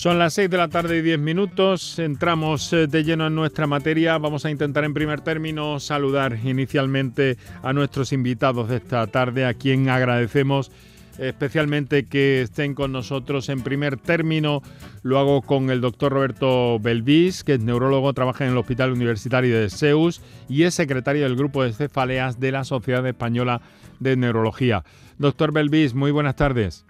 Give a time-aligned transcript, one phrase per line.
[0.00, 1.98] Son las 6 de la tarde y 10 minutos.
[1.98, 4.16] Entramos eh, de lleno en nuestra materia.
[4.16, 9.52] Vamos a intentar en primer término saludar inicialmente a nuestros invitados de esta tarde, a
[9.52, 10.72] quien agradecemos
[11.18, 13.50] especialmente que estén con nosotros.
[13.50, 14.62] En primer término,
[15.02, 19.60] lo hago con el doctor Roberto Belvis, que es neurólogo, trabaja en el Hospital Universitario
[19.60, 23.60] de Zeus y es secretario del grupo de cefaleas de la Sociedad Española
[23.98, 24.82] de Neurología.
[25.18, 26.86] Doctor Belvis, muy buenas tardes.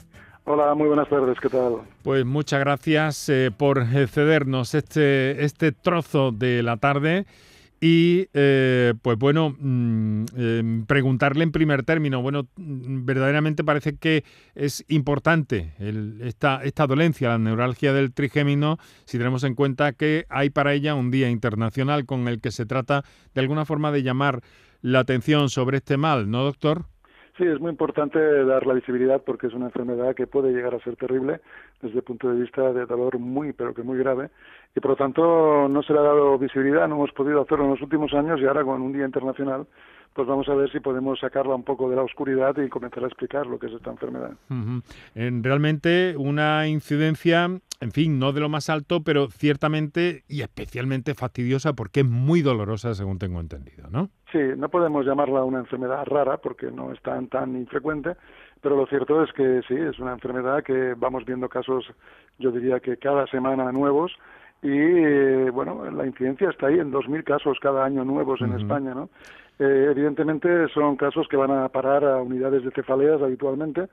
[0.52, 1.76] Hola, muy buenas tardes, ¿qué tal?
[2.02, 7.24] Pues muchas gracias eh, por cedernos este, este trozo de la tarde
[7.80, 14.24] y eh, pues bueno, mm, em, preguntarle en primer término, bueno, mm, verdaderamente parece que
[14.56, 15.72] es importante
[16.20, 20.96] esta, esta dolencia, la neuralgia del trigémino, si tenemos en cuenta que hay para ella
[20.96, 24.40] un día internacional con el que se trata de alguna forma de llamar
[24.82, 26.86] la atención sobre este mal, ¿no, doctor?
[27.40, 30.84] Sí, es muy importante dar la visibilidad porque es una enfermedad que puede llegar a
[30.84, 31.40] ser terrible
[31.80, 34.28] desde el punto de vista de dolor muy, pero que muy grave.
[34.76, 37.70] Y por lo tanto no se le ha dado visibilidad, no hemos podido hacerlo en
[37.70, 39.66] los últimos años y ahora con un Día Internacional
[40.12, 43.06] pues vamos a ver si podemos sacarla un poco de la oscuridad y comenzar a
[43.06, 44.32] explicar lo que es esta enfermedad.
[45.14, 47.44] realmente una incidencia,
[47.80, 52.42] en fin, no de lo más alto, pero ciertamente y especialmente fastidiosa porque es muy
[52.42, 54.10] dolorosa, según tengo entendido, ¿no?
[54.32, 58.14] Sí, no podemos llamarla una enfermedad rara porque no es tan, tan infrecuente,
[58.60, 61.84] pero lo cierto es que sí, es una enfermedad que vamos viendo casos,
[62.38, 64.12] yo diría que cada semana nuevos,
[64.62, 68.94] y eh, bueno, la incidencia está ahí en 2.000 casos cada año nuevos en España,
[68.94, 69.08] ¿no?
[69.58, 73.88] Eh, evidentemente son casos que van a parar a unidades de cefaleas habitualmente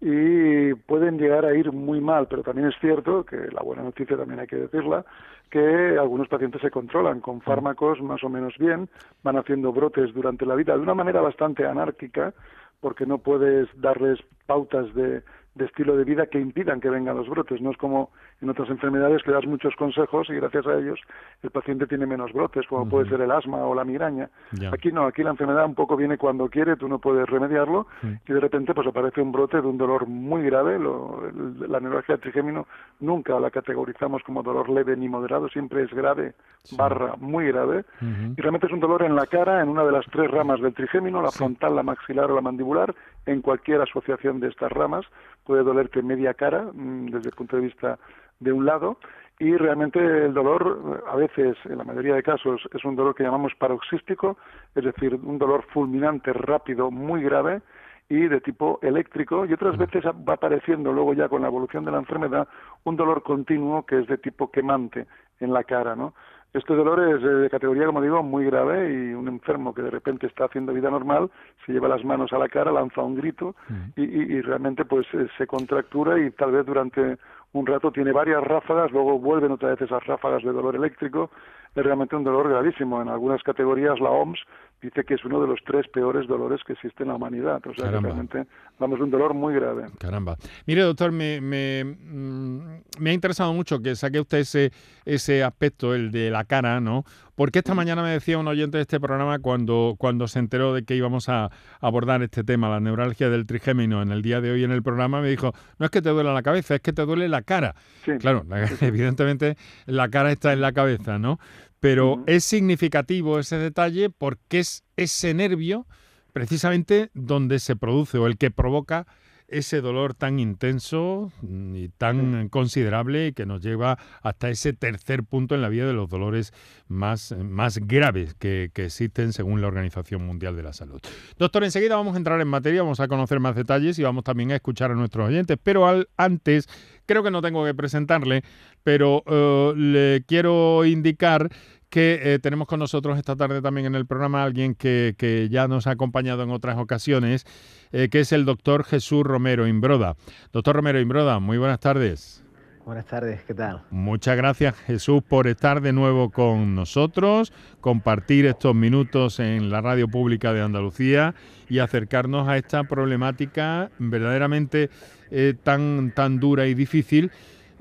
[0.00, 4.16] y pueden llegar a ir muy mal, pero también es cierto que la buena noticia
[4.16, 5.04] también hay que decirla,
[5.50, 8.88] que algunos pacientes se controlan con fármacos más o menos bien,
[9.22, 12.32] van haciendo brotes durante la vida de una manera bastante anárquica,
[12.80, 15.22] porque no puedes darles pautas de,
[15.54, 17.60] de estilo de vida que impidan que vengan los brotes.
[17.60, 21.00] No es como en otras enfermedades que das muchos consejos y gracias a ellos
[21.42, 24.30] el paciente tiene menos brotes, como puede ser el asma o la migraña.
[24.72, 28.32] Aquí no, aquí la enfermedad un poco viene cuando quiere, tú no puedes remediarlo y
[28.32, 30.78] de repente pues aparece un brote de un dolor muy grave.
[30.78, 32.66] la neuralgia del trigémino
[33.00, 36.34] nunca la categorizamos como dolor leve ni moderado, siempre es grave
[36.72, 40.06] barra muy grave y realmente es un dolor en la cara, en una de las
[40.06, 42.94] tres ramas del trigémino, la frontal, la maxilar o la mandibular,
[43.26, 45.04] en cualquier asociación de estas ramas
[45.44, 47.98] puede dolerte media cara mm, desde el punto de vista
[48.38, 48.98] de un lado
[49.38, 53.22] y realmente el dolor a veces en la mayoría de casos es un dolor que
[53.22, 54.36] llamamos paroxístico
[54.74, 57.62] es decir un dolor fulminante rápido muy grave
[58.08, 61.92] y de tipo eléctrico y otras veces va apareciendo luego ya con la evolución de
[61.92, 62.48] la enfermedad
[62.84, 65.06] un dolor continuo que es de tipo quemante
[65.38, 66.14] en la cara no
[66.52, 70.26] este dolor es de categoría, como digo, muy grave y un enfermo que de repente
[70.26, 71.30] está haciendo vida normal
[71.64, 73.54] se lleva las manos a la cara, lanza un grito
[73.96, 77.18] y, y, realmente pues eh, se contractura y tal vez durante
[77.52, 81.30] un rato tiene varias ráfagas, luego vuelven otra vez esas ráfagas de dolor eléctrico.
[81.74, 83.00] Es realmente un dolor gravísimo.
[83.00, 84.40] En algunas categorías la OMS
[84.82, 87.60] dice que es uno de los tres peores dolores que existe en la humanidad.
[87.66, 88.46] O sea, que realmente
[88.78, 89.86] vamos un dolor muy grave.
[89.98, 90.36] Caramba.
[90.66, 92.60] Mire, doctor, me, me, mm,
[92.98, 94.72] me, ha interesado mucho que saque usted ese,
[95.04, 97.04] ese aspecto, el de la cara, ¿no?
[97.34, 100.82] Porque esta mañana me decía un oyente de este programa cuando, cuando se enteró de
[100.84, 101.50] que íbamos a
[101.80, 105.22] abordar este tema, la neuralgia del trigémino, en el día de hoy en el programa,
[105.22, 107.74] me dijo, no es que te duele la cabeza, es que te duele la cara.
[108.18, 108.44] Claro,
[108.80, 109.56] evidentemente
[109.86, 111.38] la cara está en la cabeza, ¿no?
[111.80, 115.86] Pero es significativo ese detalle porque es ese nervio
[116.32, 119.06] precisamente donde se produce o el que provoca
[119.50, 125.62] ese dolor tan intenso y tan considerable que nos lleva hasta ese tercer punto en
[125.62, 126.52] la vida de los dolores
[126.88, 131.00] más, más graves que, existen según la Organización Mundial de la Salud.
[131.36, 134.52] Doctor, enseguida vamos a entrar en materia, vamos a conocer más detalles y vamos también
[134.52, 136.68] a escuchar a nuestros oyentes, pero al, antes
[137.10, 138.44] creo que no tengo que presentarle,
[138.84, 141.50] pero eh, le quiero indicar
[141.88, 145.48] que eh, tenemos con nosotros esta tarde también en el programa a alguien que, que,
[145.50, 147.46] ya nos ha acompañado en otras ocasiones,
[147.90, 150.14] eh, que es el doctor Jesús Romero Imbroda.
[150.52, 152.44] Doctor Romero Imbroda, muy buenas tardes.
[152.86, 153.82] Buenas tardes, ¿qué tal?
[153.90, 160.06] Muchas gracias Jesús por estar de nuevo con nosotros, compartir estos minutos en la radio
[160.06, 161.34] pública de Andalucía
[161.68, 164.90] y acercarnos a esta problemática verdaderamente
[165.30, 167.30] eh, tan, tan dura y difícil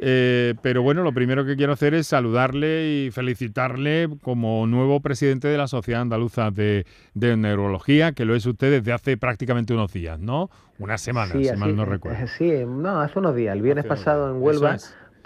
[0.01, 5.49] eh, pero bueno, lo primero que quiero hacer es saludarle y felicitarle como nuevo presidente
[5.49, 10.17] de la Sociedad Andaluza de, Neurología, que lo es usted desde hace prácticamente unos días,
[10.17, 10.49] ¿no?
[10.77, 12.25] Una semana, si mal no recuerdo.
[12.27, 13.53] Sí, no, hace unos días.
[13.57, 14.77] El viernes pasado en Huelva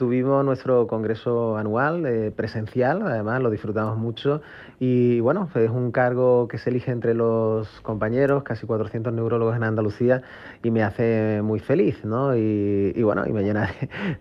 [0.04, 4.42] tuvimos nuestro congreso anual eh, presencial, además lo disfrutamos mucho
[4.86, 9.64] y bueno, es un cargo que se elige entre los compañeros, casi 400 neurólogos en
[9.64, 10.24] Andalucía
[10.62, 12.36] y me hace muy feliz, ¿no?
[12.36, 13.70] Y, bueno, y me llena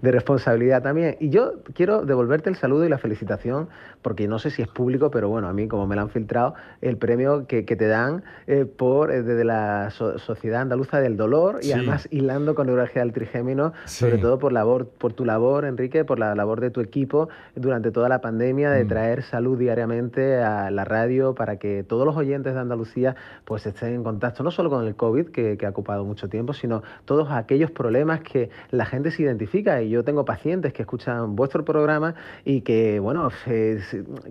[0.02, 1.16] de, responsabilidad también.
[1.18, 3.68] Y yo quiero devolverte el saludo y la felicitación,
[4.02, 6.54] porque no sé si es público, pero bueno, a mí como me lo han filtrado,
[6.80, 11.72] el premio que, te dan eh, por eh, desde la Sociedad Andaluza del Dolor y
[11.72, 16.18] además hilando con neuralgia del trigémino, sobre todo por, labor, por tu labor, Enrique, por
[16.18, 18.88] la labor de tu equipo durante toda la pandemia de mm.
[18.88, 23.94] traer salud diariamente a la radio para que todos los oyentes de Andalucía pues estén
[23.94, 27.30] en contacto no solo con el COVID, que, que ha ocupado mucho tiempo, sino todos
[27.30, 29.82] aquellos problemas que la gente se identifica.
[29.82, 32.14] Y yo tengo pacientes que escuchan vuestro programa
[32.44, 33.28] y que, bueno,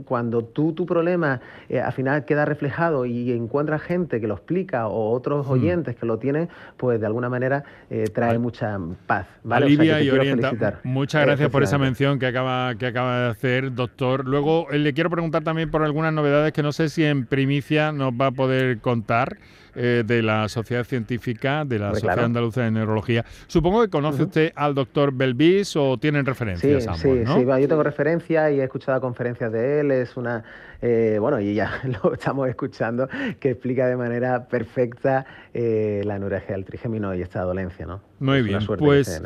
[0.05, 4.87] cuando tú tu problema eh, al final queda reflejado y encuentras gente que lo explica
[4.87, 5.51] o otros hmm.
[5.51, 9.27] oyentes que lo tienen, pues de alguna manera eh, trae mucha paz.
[9.43, 9.65] ¿vale?
[9.65, 10.79] Alivia y orienta.
[10.83, 14.27] Muchas gracias por esa mención que acaba, que acaba de hacer, doctor.
[14.27, 17.91] Luego eh, le quiero preguntar también por algunas novedades que no sé si en primicia
[17.91, 19.37] nos va a poder contar.
[19.73, 23.23] Eh, de la Sociedad Científica, de la Sociedad Andaluza de Neurología.
[23.47, 27.67] Supongo que conoce usted al doctor Belvis o tienen referencias sí, ambos, sí, Sí, yo
[27.69, 30.43] tengo referencias y he escuchado conferencias de él, es una,
[30.81, 31.71] eh, bueno, y ya
[32.03, 33.07] lo estamos escuchando,
[33.39, 38.01] que explica de manera perfecta la neuralgia del trigémino y esta dolencia, ¿no?
[38.19, 39.21] Muy bien, pues...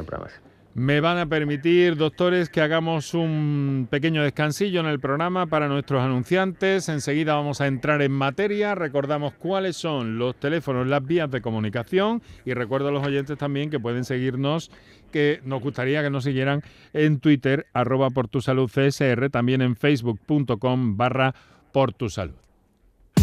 [0.76, 6.04] Me van a permitir, doctores, que hagamos un pequeño descansillo en el programa para nuestros
[6.04, 6.90] anunciantes.
[6.90, 8.76] Enseguida vamos a entrar en materia.
[8.76, 13.70] Recordamos cuáles son los teléfonos, las vías de comunicación y recuerdo a los oyentes también
[13.70, 14.70] que pueden seguirnos,
[15.14, 16.62] que nos gustaría que nos siguieran
[16.92, 18.42] en Twitter, arroba por tu
[19.32, 21.34] también en facebook.com barra
[21.72, 22.45] por tu salud.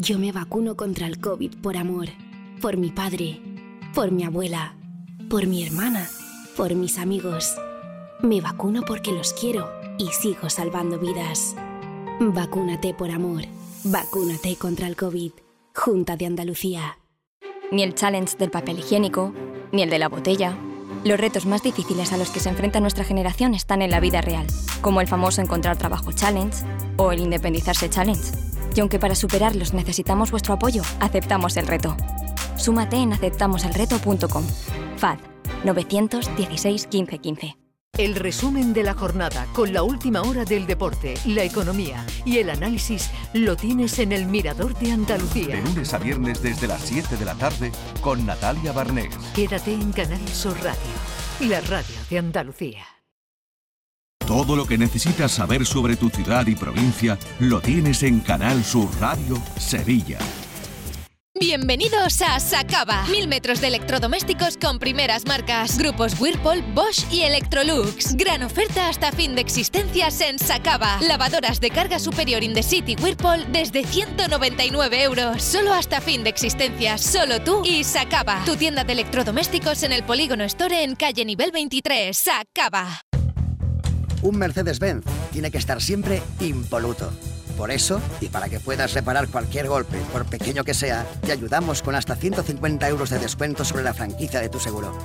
[0.00, 2.06] Yo me vacuno contra el COVID por amor,
[2.62, 3.40] por mi padre,
[3.94, 4.76] por mi abuela,
[5.28, 6.08] por mi hermana,
[6.56, 7.56] por mis amigos.
[8.22, 9.68] Me vacuno porque los quiero
[9.98, 11.56] y sigo salvando vidas.
[12.20, 13.42] Vacúnate por amor.
[13.82, 15.32] Vacúnate contra el COVID.
[15.74, 16.98] Junta de Andalucía.
[17.72, 19.34] Ni el challenge del papel higiénico,
[19.72, 20.56] ni el de la botella.
[21.04, 24.20] Los retos más difíciles a los que se enfrenta nuestra generación están en la vida
[24.20, 24.46] real,
[24.80, 26.64] como el famoso encontrar trabajo challenge
[26.98, 28.30] o el independizarse challenge.
[28.78, 31.96] Y aunque para superarlos necesitamos vuestro apoyo, aceptamos el reto.
[32.56, 34.44] Súmate en aceptamoselreto.com.
[34.96, 35.18] FAD
[35.64, 37.56] 916 15 15.
[37.94, 42.50] El resumen de la jornada con la última hora del deporte, la economía y el
[42.50, 45.56] análisis lo tienes en el Mirador de Andalucía.
[45.56, 49.12] De lunes a viernes desde las 7 de la tarde con Natalia Barnés.
[49.34, 52.97] Quédate en Canal Sur Radio, la radio de Andalucía.
[54.28, 58.90] Todo lo que necesitas saber sobre tu ciudad y provincia lo tienes en Canal Sur
[59.00, 60.18] Radio Sevilla.
[61.40, 63.06] Bienvenidos a Sacaba.
[63.06, 65.78] Mil metros de electrodomésticos con primeras marcas.
[65.78, 68.16] Grupos Whirlpool, Bosch y Electrolux.
[68.16, 70.98] Gran oferta hasta fin de existencias en Sacaba.
[71.00, 75.42] Lavadoras de carga superior in the city Whirlpool desde 199 euros.
[75.42, 77.00] Solo hasta fin de existencias.
[77.00, 78.42] Solo tú y Sacaba.
[78.44, 82.14] Tu tienda de electrodomésticos en el Polígono Store en calle nivel 23.
[82.14, 83.07] Sacaba.
[84.22, 87.10] Un Mercedes-Benz tiene que estar siempre impoluto.
[87.56, 91.82] Por eso, y para que puedas reparar cualquier golpe, por pequeño que sea, te ayudamos
[91.82, 94.96] con hasta 150 euros de descuento sobre la franquicia de tu seguro.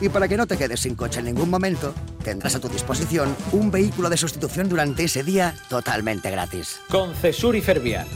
[0.00, 1.94] Y para que no te quedes sin coche en ningún momento,
[2.24, 6.80] tendrás a tu disposición un vehículo de sustitución durante ese día totalmente gratis.
[6.88, 8.06] Concesur y Fervial,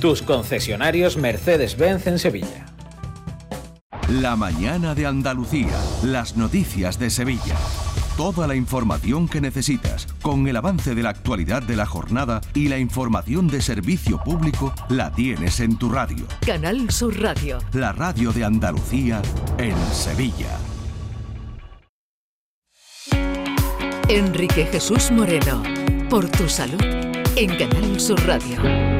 [0.00, 2.66] tus concesionarios Mercedes-Benz en Sevilla.
[4.08, 7.56] La mañana de Andalucía, las noticias de Sevilla.
[8.16, 12.68] Toda la información que necesitas, con el avance de la actualidad de la jornada y
[12.68, 16.24] la información de servicio público, la tienes en tu radio.
[16.46, 17.58] Canal Sur Radio.
[17.74, 19.20] La radio de Andalucía
[19.58, 20.48] en Sevilla.
[24.08, 25.62] Enrique Jesús Moreno,
[26.08, 26.80] por tu salud,
[27.36, 28.95] en Canal Sur Radio.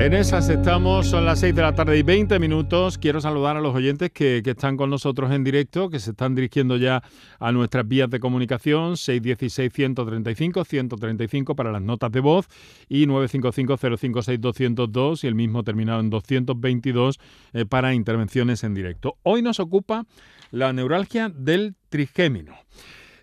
[0.00, 2.96] En esas estamos, son las 6 de la tarde y 20 minutos.
[2.96, 6.78] Quiero saludar a los oyentes que, están con nosotros en directo, que se están dirigiendo
[6.78, 7.02] ya
[7.38, 12.48] a nuestras vías de comunicación, 616-135-135 para las notas de voz
[12.88, 17.20] y 955-056-202 y el mismo terminado en 222
[17.52, 19.18] eh, para intervenciones en directo.
[19.22, 20.06] Hoy nos ocupa
[20.50, 22.54] la neuralgia del trigémino.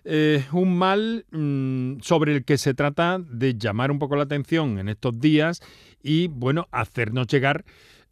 [0.04, 4.78] eh, un mal mm, sobre el que se trata de llamar un poco la atención
[4.78, 5.60] en estos días
[6.02, 7.64] y, bueno, hacernos llegar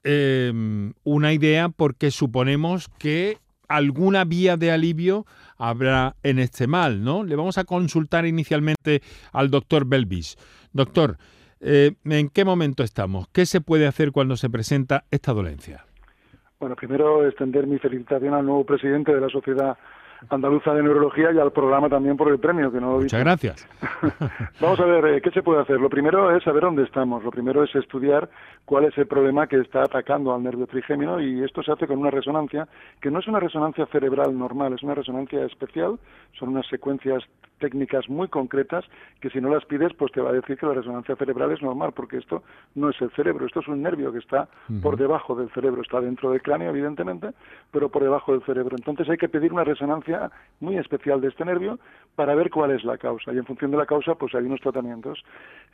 [0.04, 3.38] em, una idea porque suponemos que
[3.68, 5.26] alguna vía de alivio
[5.58, 7.24] habrá en este mal, ¿no?
[7.24, 9.02] Le vamos a consultar inicialmente
[9.32, 10.36] al doctor Belvis.
[10.72, 11.16] Doctor,
[11.60, 13.28] eh, ¿en qué momento estamos?
[13.32, 15.84] ¿Qué se puede hacer cuando se presenta esta dolencia?
[16.58, 19.76] Bueno, primero extender mi felicitación al nuevo presidente de la Sociedad
[20.30, 23.68] Andaluza de Neurología y al programa también por el premio, que no lo Muchas gracias.
[24.61, 25.80] Vamos a ver, eh, ¿qué se puede hacer?
[25.80, 27.23] Lo primero es saber dónde estamos.
[27.23, 28.28] Lo primero es estudiar
[28.64, 31.99] cuál es el problema que está atacando al nervio trigémino y esto se hace con
[31.99, 32.66] una resonancia
[33.00, 35.99] que no es una resonancia cerebral normal, es una resonancia especial.
[36.38, 37.23] Son unas secuencias
[37.58, 38.85] técnicas muy concretas
[39.20, 41.62] que si no las pides pues te va a decir que la resonancia cerebral es
[41.62, 42.42] normal porque esto
[42.75, 44.49] no es el cerebro, esto es un nervio que está
[44.82, 47.30] por debajo del cerebro, está dentro del cráneo evidentemente,
[47.70, 48.76] pero por debajo del cerebro.
[48.76, 50.05] Entonces hay que pedir una resonancia
[50.60, 51.78] muy especial de este nervio
[52.14, 54.60] para ver cuál es la causa y en función de la causa pues hay unos
[54.60, 55.22] tratamientos.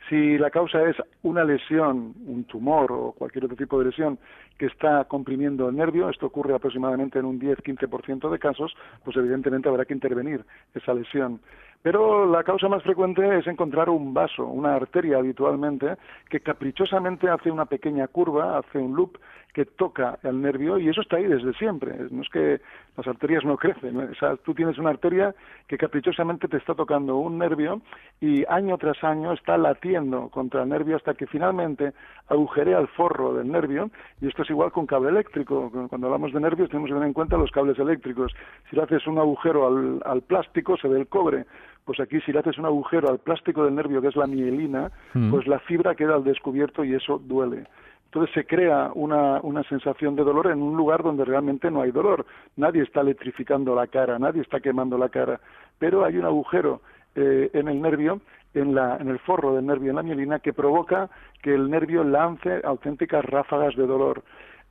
[0.09, 4.19] Si la causa es una lesión, un tumor o cualquier otro tipo de lesión
[4.57, 8.75] que está comprimiendo el nervio, esto ocurre aproximadamente en un 10-15% de casos,
[9.05, 11.39] pues evidentemente habrá que intervenir esa lesión.
[11.81, 15.97] Pero la causa más frecuente es encontrar un vaso, una arteria habitualmente,
[16.29, 19.17] que caprichosamente hace una pequeña curva, hace un loop
[19.53, 21.95] que toca el nervio y eso está ahí desde siempre.
[22.09, 22.59] No es que
[22.97, 23.95] las arterias no crecen.
[23.97, 25.33] O sea, tú tienes una arteria
[25.67, 27.81] que caprichosamente te está tocando un nervio
[28.19, 31.93] y año tras año está latiendo contra el nervio hasta que finalmente
[32.29, 33.91] agujerea el forro del nervio
[34.21, 35.71] y esto es igual con cable eléctrico.
[35.87, 38.33] Cuando hablamos de nervios tenemos que tener en cuenta los cables eléctricos.
[38.69, 41.45] Si le haces un agujero al, al plástico se ve el cobre
[41.85, 44.89] pues aquí si le haces un agujero al plástico del nervio, que es la mielina,
[45.13, 45.31] mm.
[45.31, 47.65] pues la fibra queda al descubierto y eso duele.
[48.13, 51.89] Entonces se crea una, una sensación de dolor en un lugar donde realmente no hay
[51.89, 52.27] dolor.
[52.57, 55.39] Nadie está electrificando la cara, nadie está quemando la cara,
[55.79, 56.81] pero hay un agujero
[57.15, 58.21] eh, en el nervio,
[58.53, 61.09] en, la, en el forro del nervio, en la mielina, que provoca
[61.41, 64.21] que el nervio lance auténticas ráfagas de dolor.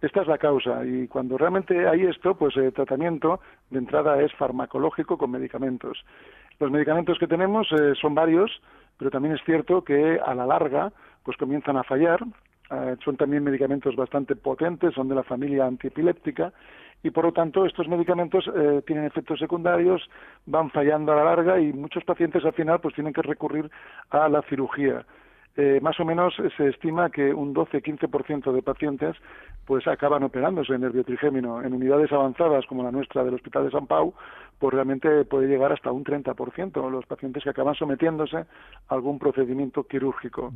[0.00, 4.32] Esta es la causa y cuando realmente hay esto, pues el tratamiento de entrada es
[4.34, 6.04] farmacológico con medicamentos.
[6.60, 8.62] Los medicamentos que tenemos eh, son varios,
[8.98, 10.92] pero también es cierto que a la larga
[11.24, 12.20] pues comienzan a fallar
[12.72, 16.52] eh, son también medicamentos bastante potentes, son de la familia antiepiléptica
[17.02, 20.08] y por lo tanto estos medicamentos eh, tienen efectos secundarios,
[20.46, 23.70] van fallando a la larga y muchos pacientes al final pues tienen que recurrir
[24.10, 25.04] a la cirugía.
[25.54, 29.16] Eh, más o menos se estima que un 12-15% de pacientes
[29.66, 31.62] pues acaban operándose en nervio trigémino.
[31.62, 34.14] En unidades avanzadas como la nuestra del Hospital de San Pau,
[34.58, 38.46] pues realmente puede llegar hasta un 30% los pacientes que acaban sometiéndose a
[38.88, 40.52] algún procedimiento quirúrgico.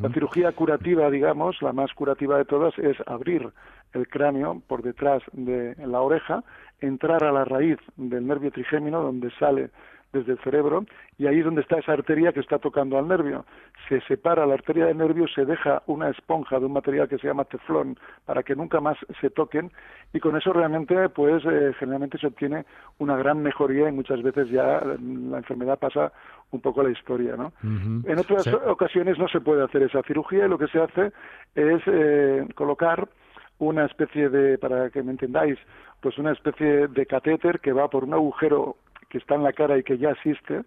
[0.00, 3.48] La cirugía curativa, digamos, la más curativa de todas, es abrir
[3.92, 6.42] el cráneo por detrás de la oreja,
[6.80, 9.70] entrar a la raíz del nervio trigémino donde sale
[10.12, 10.84] desde el cerebro
[11.18, 13.44] y ahí es donde está esa arteria que está tocando al nervio.
[13.88, 17.26] Se separa la arteria del nervio, se deja una esponja de un material que se
[17.26, 19.70] llama teflón para que nunca más se toquen
[20.12, 22.64] y con eso realmente pues eh, generalmente se obtiene
[22.98, 26.12] una gran mejoría y muchas veces ya la enfermedad pasa
[26.50, 27.52] un poco a la historia, ¿no?
[27.62, 31.12] En otras ocasiones no se puede hacer esa cirugía y lo que se hace
[31.54, 33.08] es eh, colocar
[33.58, 35.58] una especie de, para que me entendáis,
[36.00, 38.76] pues una especie de catéter que va por un agujero
[39.10, 40.62] que está en la cara y que ya existe,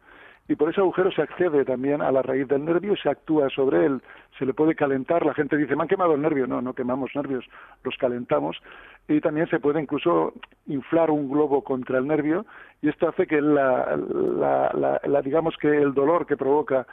[0.48, 3.86] y por ese agujero se accede también a la raíz del nervio, se actúa sobre
[3.86, 4.02] él,
[4.38, 7.12] se le puede calentar, la gente dice, me han quemado el nervio, no, no quemamos
[7.16, 7.46] nervios,
[7.84, 8.58] los calentamos,
[9.08, 10.34] y también se puede incluso
[10.68, 12.46] inflar un globo contra el nervio,
[12.82, 16.86] y esto hace que la, la, la digamos que el dolor que provoca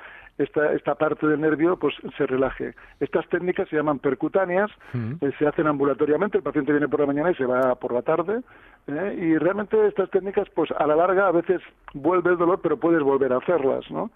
[0.42, 2.75] esta, esta parte del nervio pues se relaje.
[2.99, 7.30] Estas técnicas se llaman percutáneas, eh, se hacen ambulatoriamente, el paciente viene por la mañana
[7.30, 8.40] y se va por la tarde,
[8.87, 9.18] ¿eh?
[9.20, 11.61] y realmente estas técnicas pues a la larga a veces
[11.92, 14.11] vuelve el dolor, pero puedes volver a hacerlas, ¿no?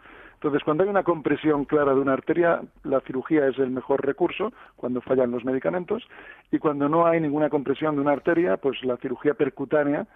[0.45, 4.53] Entonces, cuando hay una compresión clara de una arteria, la cirugía es el mejor recurso,
[4.77, 6.07] cuando fallan los medicamentos,
[6.53, 10.07] y cuando no hay ninguna compresión de una arteria, pues la cirugía percutánea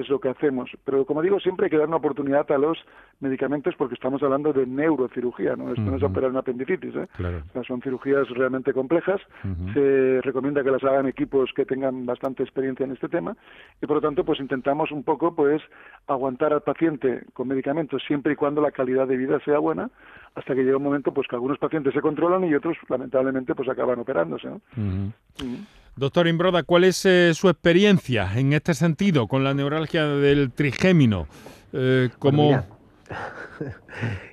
[0.00, 0.70] es lo que hacemos.
[0.84, 2.78] Pero como digo, siempre hay que dar una oportunidad a los
[3.20, 5.68] medicamentos porque estamos hablando de neurocirugía, ¿no?
[5.70, 7.08] Esto no es operar una apendicitis, ¿eh?
[7.66, 9.20] son cirugías realmente complejas.
[9.72, 13.36] Se recomienda que las hagan equipos que tengan bastante experiencia en este tema
[13.80, 15.62] y por lo tanto pues intentamos un poco pues
[16.06, 19.90] aguantar al paciente con medicamentos siempre y cuando la calidad de vida sea buena
[20.34, 23.68] hasta que llega un momento pues que algunos pacientes se controlan y otros lamentablemente pues
[23.68, 24.48] acaban operándose.
[25.96, 31.28] Doctor Imbroda, ¿cuál es eh, su experiencia en este sentido con la neuralgia del trigémino?
[31.72, 32.64] Eh, ¿cómo...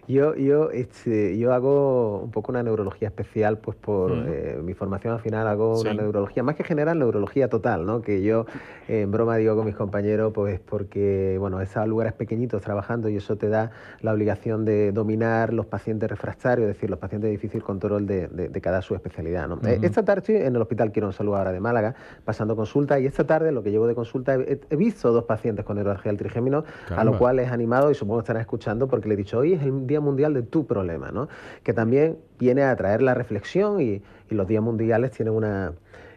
[0.08, 5.14] yo, yo, este, yo hago un poco una neurología especial, pues por eh, mi formación
[5.14, 8.02] al final hago una neurología, más que general, neurología total, ¿no?
[8.02, 8.46] Que yo
[8.88, 13.38] en broma digo con mis compañeros, pues porque, bueno, en lugares pequeñitos trabajando y eso
[13.38, 17.64] te da la obligación de dominar los pacientes refractarios, es decir, los pacientes de difícil
[17.64, 19.60] control de, de, cada su especialidad, ¿no?
[19.68, 23.06] Eh, esta tarde estoy en el Hospital Quiero Salud ahora de Málaga, pasando consulta y
[23.06, 26.64] esta tarde lo que llevo de consulta he, visto dos pacientes con neuralgia del trigémino,
[26.90, 29.40] a lo cual les he animado y supongo que estarán escuchando porque le he dicho,
[29.40, 31.30] hoy es el Día Mundial de tu problema, ¿no?
[31.64, 35.74] Que también viene a traer la reflexión y, los días mundiales tienen una,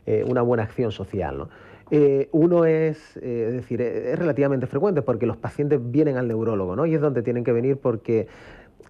[0.07, 1.49] eh, una buena acción social, ¿no?
[1.91, 6.77] Eh, uno es, eh, es decir, es relativamente frecuente porque los pacientes vienen al neurólogo,
[6.77, 6.87] ¿no?
[6.87, 8.27] Y es donde tienen que venir porque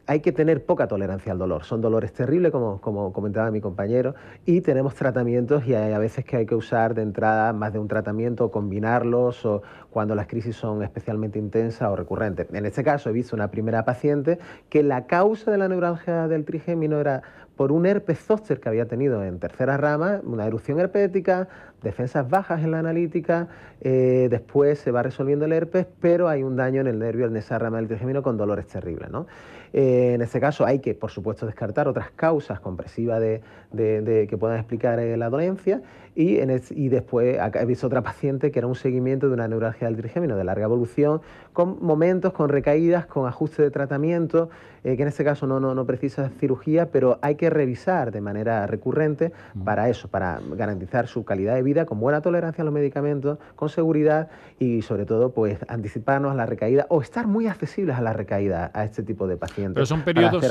[0.07, 1.65] hay que tener poca tolerancia al dolor.
[1.65, 6.37] Son dolores terribles, como, comentaba mi compañero, y tenemos tratamientos y hay a veces que
[6.37, 10.83] hay que usar de entrada más de un tratamiento, combinarlos o cuando las crisis son
[10.83, 12.47] especialmente intensas o recurrentes.
[12.53, 16.45] En este caso he visto una primera paciente que la causa de la neuralgia del
[16.45, 17.23] trigémino era
[17.57, 21.49] por un herpes zóster que había tenido en tercera rama, una erupción herpética,
[21.83, 23.49] defensas bajas en la analítica,
[23.81, 27.37] eh, después se va resolviendo el herpes, pero hay un daño en el nervio, en
[27.37, 29.11] esa rama del trigémino con dolores terribles.
[29.11, 29.27] ¿no?
[29.77, 34.57] Eh, en este caso hay que, por supuesto, descartar otras causas compresivas de, que puedan
[34.57, 35.83] explicar eh, la dolencia
[36.15, 36.39] y,
[36.71, 40.37] y después he visto otra paciente que era un seguimiento de una neuralgia del trigémino
[40.37, 41.21] de larga evolución,
[41.53, 44.49] con momentos, con recaídas, con ajuste de tratamiento,
[44.85, 48.21] eh, que en este caso no, no, no, precisa cirugía, pero hay que revisar de
[48.21, 49.65] manera recurrente mm.
[49.65, 53.69] para eso, para garantizar su calidad de vida con buena tolerancia a los medicamentos, con
[53.69, 54.29] seguridad
[54.59, 58.71] y sobre todo pues anticiparnos a la recaída o estar muy accesibles a la recaída
[58.75, 59.75] a este tipo de pacientes.
[59.75, 60.45] Pero son periodos,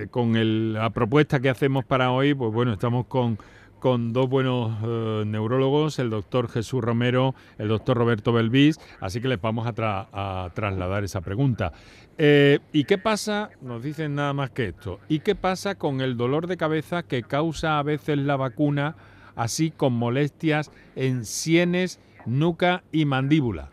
[0.10, 3.38] con el, la propuesta que hacemos para hoy, pues bueno, estamos con
[3.82, 9.28] con dos buenos eh, neurólogos, el doctor Jesús Romero, el doctor Roberto Belvis, así que
[9.28, 11.74] les vamos a, trasladar esa pregunta.
[12.18, 13.50] Eh, ¿Y qué pasa?
[13.60, 15.00] Nos dicen nada más que esto.
[15.10, 18.96] ¿Y qué pasa con el dolor de cabeza que causa a veces la vacuna,
[19.36, 23.72] así con molestias en sienes, nuca y mandíbula?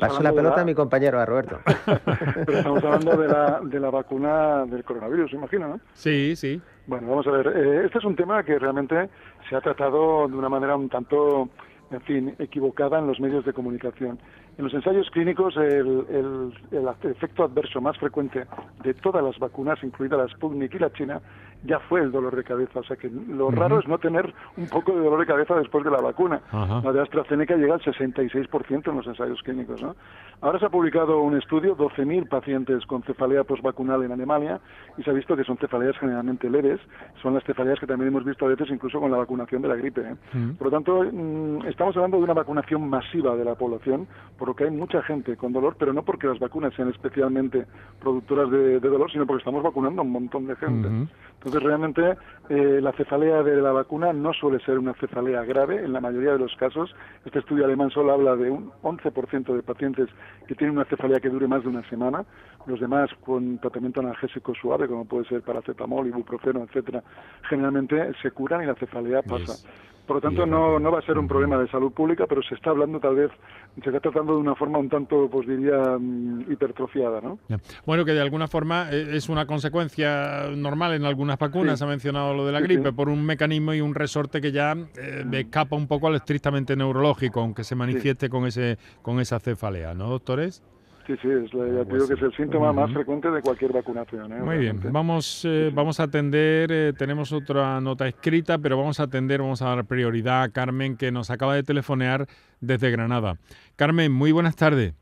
[0.00, 1.58] Paso la pelota a mi compañero, a Roberto.
[2.46, 5.80] Pero estamos hablando de la, de la vacuna del coronavirus, imagino, ¿no?
[5.94, 6.60] Sí, sí.
[6.86, 7.46] Bueno, vamos a ver.
[7.48, 9.08] Eh, este es un tema que realmente
[9.48, 11.48] se ha tratado de una manera un tanto,
[11.90, 14.18] en fin, equivocada en los medios de comunicación.
[14.58, 18.46] En los ensayos clínicos, el, el, efecto adverso más frecuente
[18.82, 21.20] de todas las vacunas, incluida la Sputnik y la China,
[21.66, 22.80] ya fue el dolor de cabeza.
[22.80, 25.84] O sea que lo raro es no tener un poco de dolor de cabeza después
[25.84, 26.40] de la vacuna.
[26.52, 29.82] La de AstraZeneca llega al 66% en los ensayos clínicos.
[29.82, 29.96] ¿no?
[30.40, 34.60] Ahora se ha publicado un estudio, 12.000 pacientes con cefalea postvacunal en Alemania,
[34.98, 36.80] y se ha visto que son cefaleas generalmente leves.
[37.22, 39.76] Son las cefaleas que también hemos visto a veces incluso con la vacunación de la
[39.76, 40.02] gripe.
[40.02, 40.16] ¿eh?
[40.58, 44.06] Por lo tanto, mm, estamos hablando de una vacunación masiva de la población,
[44.38, 47.66] por lo que hay mucha gente con dolor, pero no porque las vacunas sean especialmente
[48.00, 50.88] productoras de, dolor, sino porque estamos vacunando a un montón de gente.
[51.36, 52.16] Entonces, realmente,
[52.48, 56.32] eh, la cefalea de la vacuna no suele ser una cefalea grave en la mayoría
[56.32, 56.94] de los casos.
[57.24, 60.08] Este estudio alemán solo habla de un 11% de pacientes
[60.46, 62.24] que tienen una cefalea que dure más de una semana.
[62.66, 67.02] Los demás, con tratamiento analgésico suave, como puede ser paracetamol, ibuprofeno, etcétera,
[67.48, 69.54] generalmente se curan y la cefalea pasa.
[70.06, 72.54] Por lo tanto, no, no va a ser un problema de salud pública, pero se
[72.54, 73.30] está hablando tal vez,
[73.82, 77.38] se está tratando de una forma un tanto, pues diría, mm, hipertrofiada, ¿no?
[77.84, 82.34] Bueno, que de alguna forma eh, es una consecuencia normal en algunas vacunas, ha mencionado
[82.34, 85.88] lo de la gripe, por un mecanismo y un resorte que ya eh, escapa un
[85.88, 90.62] poco al estrictamente neurológico, aunque se manifieste con ese con esa cefalea, ¿no, doctores?
[91.06, 94.32] Sí, sí, es, ya te digo que es el síntoma más frecuente de cualquier vacunación.
[94.32, 94.42] ¿eh?
[94.42, 99.04] Muy bien, vamos, eh, vamos a atender, eh, tenemos otra nota escrita, pero vamos a
[99.04, 102.26] atender, vamos a dar prioridad a Carmen, que nos acaba de telefonear
[102.60, 103.36] desde Granada.
[103.76, 104.94] Carmen, muy buenas tardes.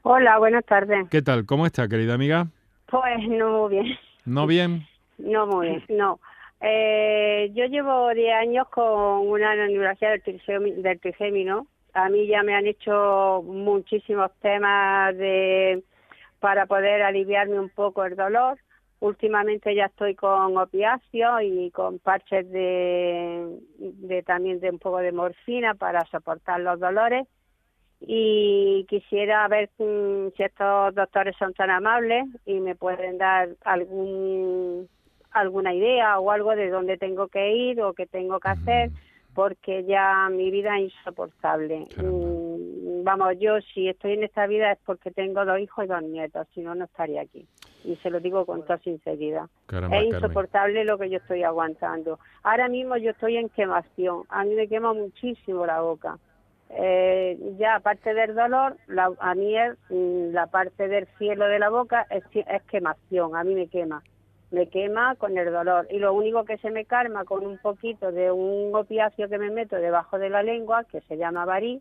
[0.00, 1.06] Hola, buenas tardes.
[1.10, 1.44] ¿Qué tal?
[1.44, 2.46] ¿Cómo está, querida amiga?
[2.86, 3.98] Pues no muy bien.
[4.24, 4.86] ¿No bien?
[5.18, 6.20] No muy bien, no.
[6.62, 12.54] Eh, yo llevo 10 años con una neuralgia del, del trigémino a mí ya me
[12.54, 15.82] han hecho muchísimos temas de
[16.38, 18.58] para poder aliviarme un poco el dolor.
[19.00, 25.12] Últimamente ya estoy con opiáceos y con parches de, de también de un poco de
[25.12, 27.26] morfina para soportar los dolores.
[28.00, 34.88] Y quisiera ver si estos doctores son tan amables y me pueden dar algún
[35.32, 38.90] alguna idea o algo de dónde tengo que ir o qué tengo que hacer
[39.40, 41.86] porque ya mi vida es insoportable.
[41.96, 46.02] Mm, vamos, yo si estoy en esta vida es porque tengo dos hijos y dos
[46.02, 47.46] nietos, si no, no estaría aquí.
[47.82, 49.48] Y se lo digo con toda sinceridad.
[49.92, 52.18] es insoportable lo que yo estoy aguantando.
[52.42, 56.18] Ahora mismo yo estoy en quemación, a mí me quema muchísimo la boca.
[56.68, 58.76] Eh, ya aparte del dolor,
[59.20, 63.42] a mí es, mm, la parte del cielo de la boca es, es quemación, a
[63.42, 64.02] mí me quema
[64.50, 65.86] me quema con el dolor.
[65.90, 69.50] Y lo único que se me calma con un poquito de un opiáceo que me
[69.50, 71.80] meto debajo de la lengua que se llama varí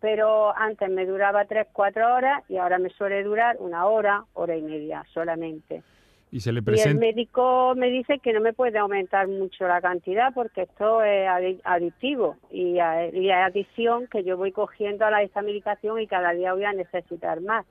[0.00, 4.56] pero antes me duraba tres cuatro horas y ahora me suele durar una hora hora
[4.56, 5.82] y media solamente.
[6.30, 6.90] Y se le presenta...
[6.90, 11.02] y el médico me dice que no me puede aumentar mucho la cantidad porque esto
[11.02, 11.28] es
[11.64, 16.32] adictivo y, y es adicción que yo voy cogiendo a la esta medicación y cada
[16.32, 17.64] día voy a necesitar más.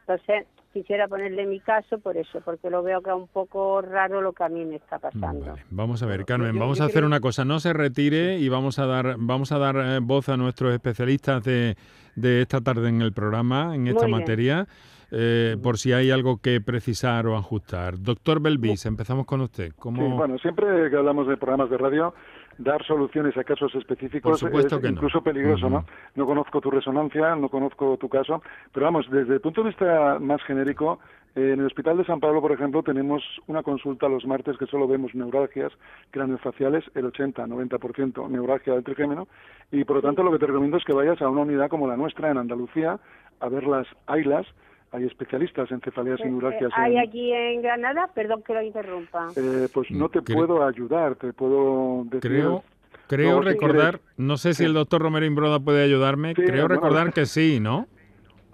[0.00, 4.20] Entonces quisiera ponerle mi caso por eso, porque lo veo que es un poco raro
[4.20, 5.54] lo que a mí me está pasando.
[5.70, 8.86] Vamos a ver, Carmen, vamos a hacer una cosa, no se retire y vamos a
[8.86, 11.76] dar vamos a dar eh, voz a nuestros especialistas de,
[12.16, 14.66] de esta tarde en el programa, en esta materia.
[15.14, 17.98] Eh, por si hay algo que precisar o ajustar.
[18.00, 19.72] Doctor Belvis, empezamos con usted.
[19.78, 20.16] ¿Cómo...
[20.16, 22.14] bueno, siempre que hablamos de programas de radio,
[22.58, 25.84] dar soluciones a casos específicos es incluso peligroso, ¿no?
[26.14, 30.18] No conozco tu resonancia, no conozco tu caso, pero vamos, desde el punto de vista
[30.20, 30.98] más genérico,
[31.34, 34.86] en el Hospital de San Pablo, por ejemplo, tenemos una consulta los martes que solo
[34.86, 35.72] vemos neuralgias
[36.10, 39.28] craneofaciales, el 80-90% neuralgia del trigémino,
[39.70, 41.88] y por lo tanto lo que te recomiendo es que vayas a una unidad como
[41.88, 42.98] la nuestra en Andalucía
[43.40, 44.46] a ver las AILAS,
[44.92, 46.70] hay especialistas en cefaleas y neuralgias.
[46.76, 48.10] ¿Hay aquí en Granada?
[48.14, 49.28] Perdón que lo interrumpa.
[49.36, 52.20] Eh, pues no te puedo ayudar, te puedo decir...
[52.20, 52.64] Creo,
[53.08, 57.58] creo recordar, no sé si el doctor Romero Imbroda puede ayudarme, creo recordar que sí,
[57.58, 57.86] ¿no?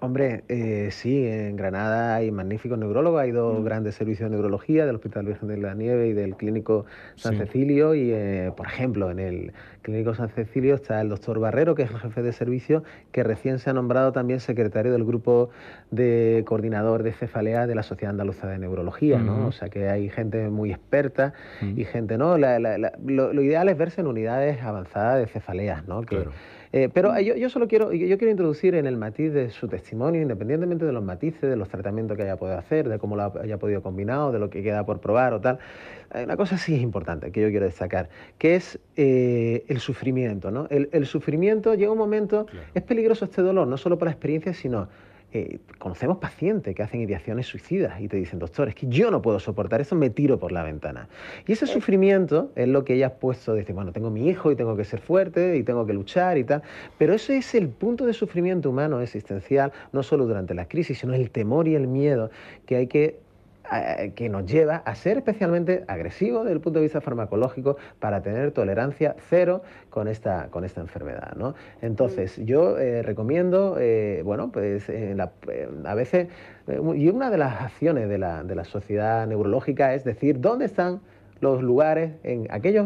[0.01, 3.63] Hombre, eh, sí, en Granada hay magníficos neurólogos, hay dos mm.
[3.65, 6.85] grandes servicios de neurología del Hospital Virgen de la Nieve y del Clínico
[7.15, 11.75] San Cecilio y, eh, por ejemplo, en el Clínico San Cecilio está el doctor Barrero,
[11.75, 15.49] que es el jefe de servicio, que recién se ha nombrado también secretario del grupo
[15.91, 19.47] de coordinador de cefalea de la Sociedad Andaluza de Neurología, ¿no?
[19.47, 22.37] O sea que hay gente muy experta y gente, ¿no?
[22.37, 26.03] lo, ideal es verse en unidades avanzadas de cefaleas, ¿no?
[26.03, 26.25] Que,
[26.71, 30.21] eh, pero yo, yo, solo quiero, yo quiero introducir en el matiz de su testimonio,
[30.21, 33.57] independientemente de los matices, de los tratamientos que haya podido hacer, de cómo lo haya
[33.57, 35.57] podido combinar, de lo que queda por probar o tal.
[36.11, 40.51] Hay una cosa sí es importante que yo quiero destacar, que es eh, el sufrimiento.
[40.51, 40.67] ¿no?
[40.69, 44.89] El, sufrimiento llega un momento, es peligroso este dolor, no solo por la experiencia, sino
[45.31, 49.21] eh, conocemos pacientes que hacen ideaciones suicidas y te dicen, doctor, es que yo no
[49.21, 51.07] puedo soportar eso, me tiro por la ventana.
[51.45, 54.51] Y ese sufrimiento es lo que ella ha puesto, de decir, bueno, tengo mi hijo
[54.51, 56.63] y tengo que ser fuerte y tengo que luchar y tal,
[56.97, 61.13] pero ese es el punto de sufrimiento humano existencial, no solo durante la crisis, sino
[61.13, 62.31] el temor y el miedo
[62.65, 63.19] que hay que
[64.15, 68.51] que nos lleva a ser especialmente agresivos desde el punto de vista farmacológico para tener
[68.51, 71.33] tolerancia cero con esta, con esta enfermedad.
[71.35, 71.55] ¿no?
[71.81, 72.43] Entonces, mm.
[72.43, 74.89] yo eh, recomiendo, eh, bueno, pues
[75.85, 76.27] a veces,
[76.67, 80.65] eh, y una de las acciones de la, de la sociedad neurológica es decir, ¿dónde
[80.65, 81.01] están
[81.41, 82.85] los lugares en aquellas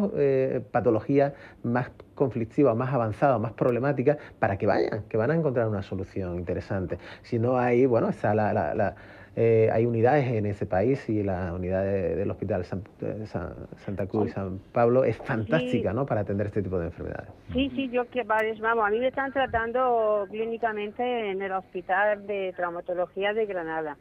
[0.72, 5.82] patologías más conflictivas, más avanzadas, más problemáticas, para que vayan, que van a encontrar una
[5.82, 7.00] solución interesante.
[7.24, 8.96] Si no hay, bueno, está la, la
[9.36, 14.60] eh, hay unidades en ese país y la unidad del Hospital Santa Cruz y San
[14.72, 16.06] Pablo es fantástica ¿no?
[16.06, 17.30] para atender este tipo de enfermedades.
[17.52, 22.54] Sí, sí, yo que vamos, a mí me están tratando clínicamente en el Hospital de
[22.56, 23.98] Traumatología de Granada.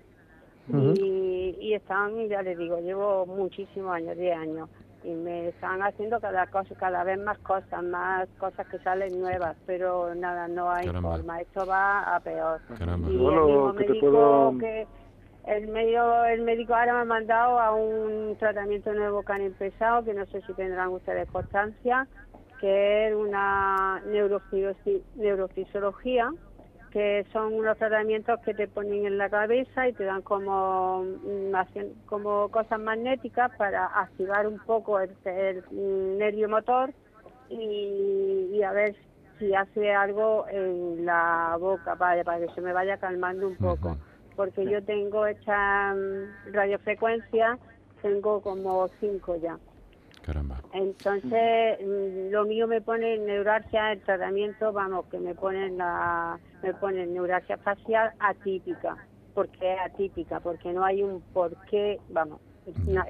[0.68, 4.68] y, están, ya les digo, llevo muchísimos años, 10 años
[5.05, 9.57] y me están haciendo cada cosa, cada vez más cosas, más cosas que salen nuevas,
[9.66, 12.61] pero nada, no hay forma, esto va a peor.
[13.09, 14.87] Y el médico que
[15.46, 20.05] el medio el médico ahora me ha mandado a un tratamiento nuevo que han empezado,
[20.05, 22.07] que no sé si tendrán ustedes constancia,
[22.61, 26.31] que es una neurofisiología
[26.92, 31.55] que son unos tratamientos que te ponen en la cabeza y te dan como, mm,
[32.05, 35.16] como cosas magnéticas para activar un poco el,
[36.18, 36.92] nervio motor
[37.48, 38.94] y, a ver
[39.38, 43.96] si hace algo en la boca para, para que se me vaya calmando un poco.
[44.37, 47.59] Porque yo tengo esta mm, radiofrecuencia,
[48.01, 49.59] tengo como cinco ya.
[50.25, 50.61] Caramba.
[50.73, 56.73] Entonces, mm, lo mío me pone neuralgia, el tratamiento, vamos, que me ponen la, me
[56.75, 58.97] ponen neuralgia facial atípica,
[59.35, 62.40] porque es atípica, porque no hay un porqué, vamos,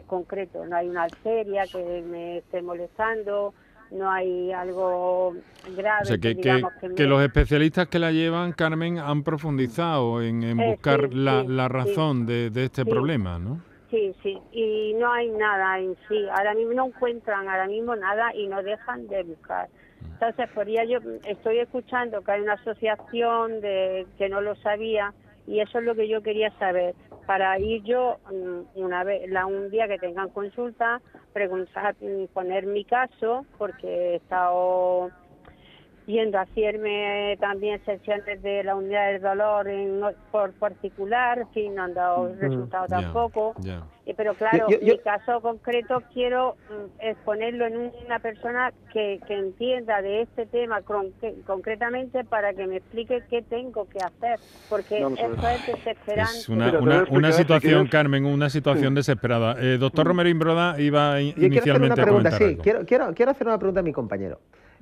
[0.07, 3.55] concreto, no hay una arteria que me esté molestando,
[3.93, 5.35] no hay algo
[5.77, 6.03] grave.
[6.03, 10.71] O sea, que, que, los especialistas que la llevan, Carmen, han profundizado en, en eh,
[10.71, 13.61] buscar la, la, razón de, de, este problema, ¿no?
[13.91, 16.27] Sí, sí, y no hay nada en sí.
[16.33, 19.69] Ahora mismo no encuentran ahora mismo nada y no dejan de buscar.
[20.03, 25.13] Entonces, por día yo estoy escuchando que hay una asociación de que no lo sabía
[25.47, 26.95] y eso es lo que yo quería saber
[27.27, 31.01] para ir yo mm, una vez la un día que tengan consulta
[31.33, 35.11] preguntar mm, poner mi caso porque he estado
[36.07, 41.75] yendo a hacerme también sesiones de la unidad del dolor en, por particular, en fin,
[41.75, 43.55] no han dado resultado tampoco.
[44.17, 50.03] Pero claro, en mi caso concreto quiero mm, exponerlo en una persona que, que entienda
[50.03, 50.83] de este tema
[51.47, 56.39] concretamente para que me explique qué tengo que hacer, porque eso es desesperante.
[56.39, 59.57] Es una, una, situación, Carmen, una situación desesperada.
[59.61, 60.09] Eh, doctor mm.
[60.09, 63.81] Romero Imbroda iba inicialmente quiero hacer una pregunta, sí, quiero, quiero, quiero hacer una pregunta
[63.81, 64.41] a mi compañero.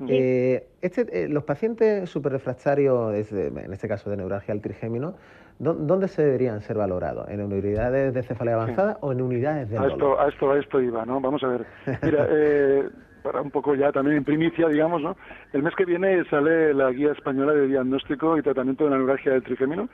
[0.09, 5.17] Eh, este, eh, los pacientes superrefractarios, en este caso de neuralgia al trigémino,
[5.61, 7.29] ¿dónde se deberían ser valorados?
[7.29, 10.81] ¿En unidades de cefalea avanzada o en unidades de a esto, a esto, a esto
[10.81, 11.21] iba, ¿no?
[11.21, 11.67] Vamos a ver.
[12.03, 12.89] Mira, eh,
[13.23, 15.17] para un poco ya también en primicia, digamos, ¿no?
[15.53, 19.33] El mes que viene sale la guía española de diagnóstico y tratamiento de la neuralgia
[19.33, 19.89] del trigémino.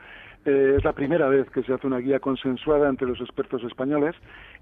[0.46, 4.14] Es la primera vez que se hace una guía consensuada entre los expertos españoles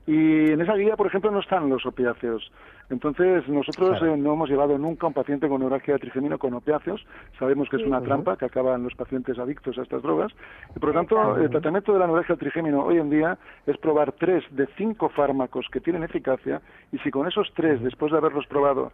[0.07, 2.51] y en esa guía, por ejemplo, no están los opiáceos.
[2.91, 6.53] Entonces, nosotros eh, no hemos llevado nunca a un paciente con neuralgia de trigemino con
[6.55, 7.05] opiáceos.
[7.39, 10.33] Sabemos que es una trampa que acaban los pacientes adictos a estas drogas.
[10.77, 13.79] Y por lo tanto, el tratamiento de la neuralgia de trigémino hoy en día es
[13.79, 16.61] probar tres de cinco fármacos que tienen eficacia
[16.93, 18.93] y si con esos tres, después de haberlos probado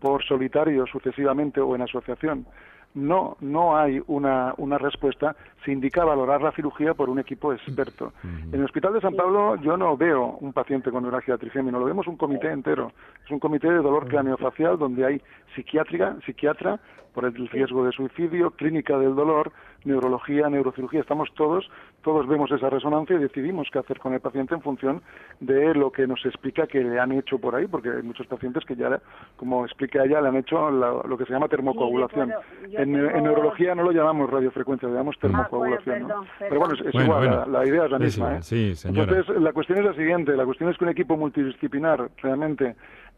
[0.00, 2.44] por solitario sucesivamente o en asociación,
[2.94, 8.12] no, no hay una, una respuesta, se indica valorar la cirugía por un equipo experto.
[8.22, 11.86] En el Hospital de San Pablo yo no veo un paciente con neuralgia trigémino, lo
[11.86, 12.92] vemos un comité entero.
[13.24, 15.22] Es un comité de dolor craneofacial donde hay
[15.54, 16.80] psiquiátrica, psiquiatra
[17.12, 19.52] por el riesgo de suicidio, clínica del dolor,
[19.84, 21.68] neurología, neurocirugía, estamos todos,
[22.02, 25.02] todos vemos esa resonancia y decidimos qué hacer con el paciente en función
[25.40, 28.64] de lo que nos explica que le han hecho por ahí, porque hay muchos pacientes
[28.64, 29.00] que ya,
[29.36, 32.32] como explica ella, le han hecho lo que se llama termocoagulación.
[32.70, 36.08] en, neurología no lo llamamos radiofrecuencia, lo llamamos ah, termocoagulación.
[36.38, 38.38] Pero bueno, es, igual, La, idea es la misma.
[38.38, 38.74] ¿eh?
[38.84, 42.74] Entonces, la cuestión es la siguiente, la cuestión es que un equipo multidisciplinar realmente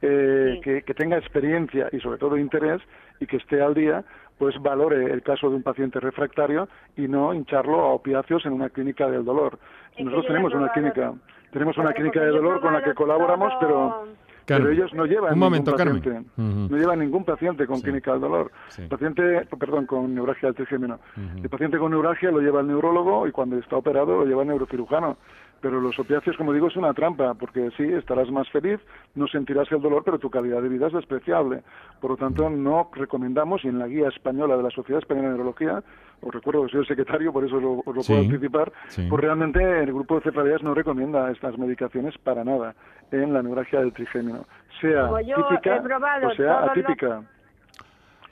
[0.07, 2.83] eh, que, que tenga experiencia y sobre todo interés
[3.21, 4.05] y que esté al día
[4.39, 8.69] pues valore el caso de un paciente refractario y no hincharlo a opiáceos en una
[8.69, 9.59] clínica del dolor.
[9.99, 11.15] Nosotros tenemos una clínica,
[11.53, 14.07] tenemos una clínica de dolor con la que colaboramos, pero
[14.47, 18.53] pero ellos no llevan ningún paciente, no llevan ningún paciente con clínica del dolor.
[18.91, 20.99] Paciente, perdón, con neuralgia del trigémino.
[21.43, 24.49] El paciente con neuralgia lo lleva el neurólogo y cuando está operado lo lleva el
[24.49, 25.17] neurocirujano
[25.65, 28.79] pero los opiáceos, como digo, es una trampa, porque sí, estarás más feliz,
[29.15, 31.63] no sentirás el dolor, pero tu calidad de vida es despreciable.
[32.03, 35.37] Por lo tanto, no recomendamos, y en la guía española de la Sociedad Española de
[35.37, 35.83] Neurología,
[36.21, 38.71] os recuerdo que soy el secretario, por eso lo, os lo puedo anticipar,
[39.09, 42.75] pues realmente el grupo de cefaleas no recomienda estas medicaciones para nada
[43.11, 44.45] en la neuralgia del trigémino,
[44.83, 45.83] sea típica
[46.27, 47.23] o sea atípica.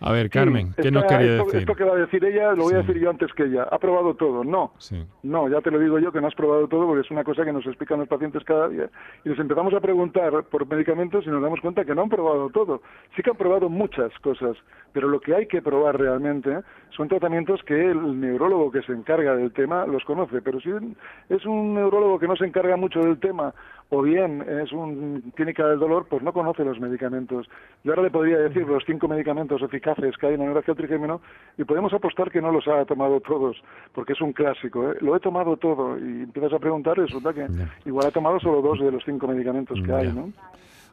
[0.02, 1.60] A ver, Carmen, ¿qué nos quería esto, decir?
[1.60, 3.68] Esto que va a decir ella, lo voy a decir yo antes que ella.
[3.70, 4.42] Ha probado todo.
[4.42, 4.72] No.
[5.22, 7.44] No, ya te lo digo yo que no has probado todo porque es una cosa
[7.44, 8.90] que nos explican los pacientes cada día.
[9.24, 12.50] Y les empezamos a preguntar por medicamentos y nos damos cuenta que no han probado
[12.50, 12.82] todo.
[13.14, 14.56] Sí que han probado muchas cosas,
[14.92, 16.58] pero lo que hay que probar realmente
[16.96, 20.42] son tratamientos que el neurólogo que se encarga del tema los conoce.
[20.42, 20.70] Pero si
[21.28, 23.54] es un neurólogo que no se encarga mucho del tema
[23.94, 27.46] o bien es un clínica del dolor, pues no conoce los medicamentos.
[27.84, 31.20] Yo ahora le podría decir los cinco medicamentos eficaces que hay en el neuralgia trigémino
[31.58, 34.90] y podemos apostar que no los ha tomado todos, porque es un clásico.
[34.90, 34.96] ¿eh?
[35.02, 37.46] Lo he tomado todo y empiezas a preguntar y resulta que
[37.84, 40.32] igual ha tomado solo dos de los cinco medicamentos que hay, ¿no?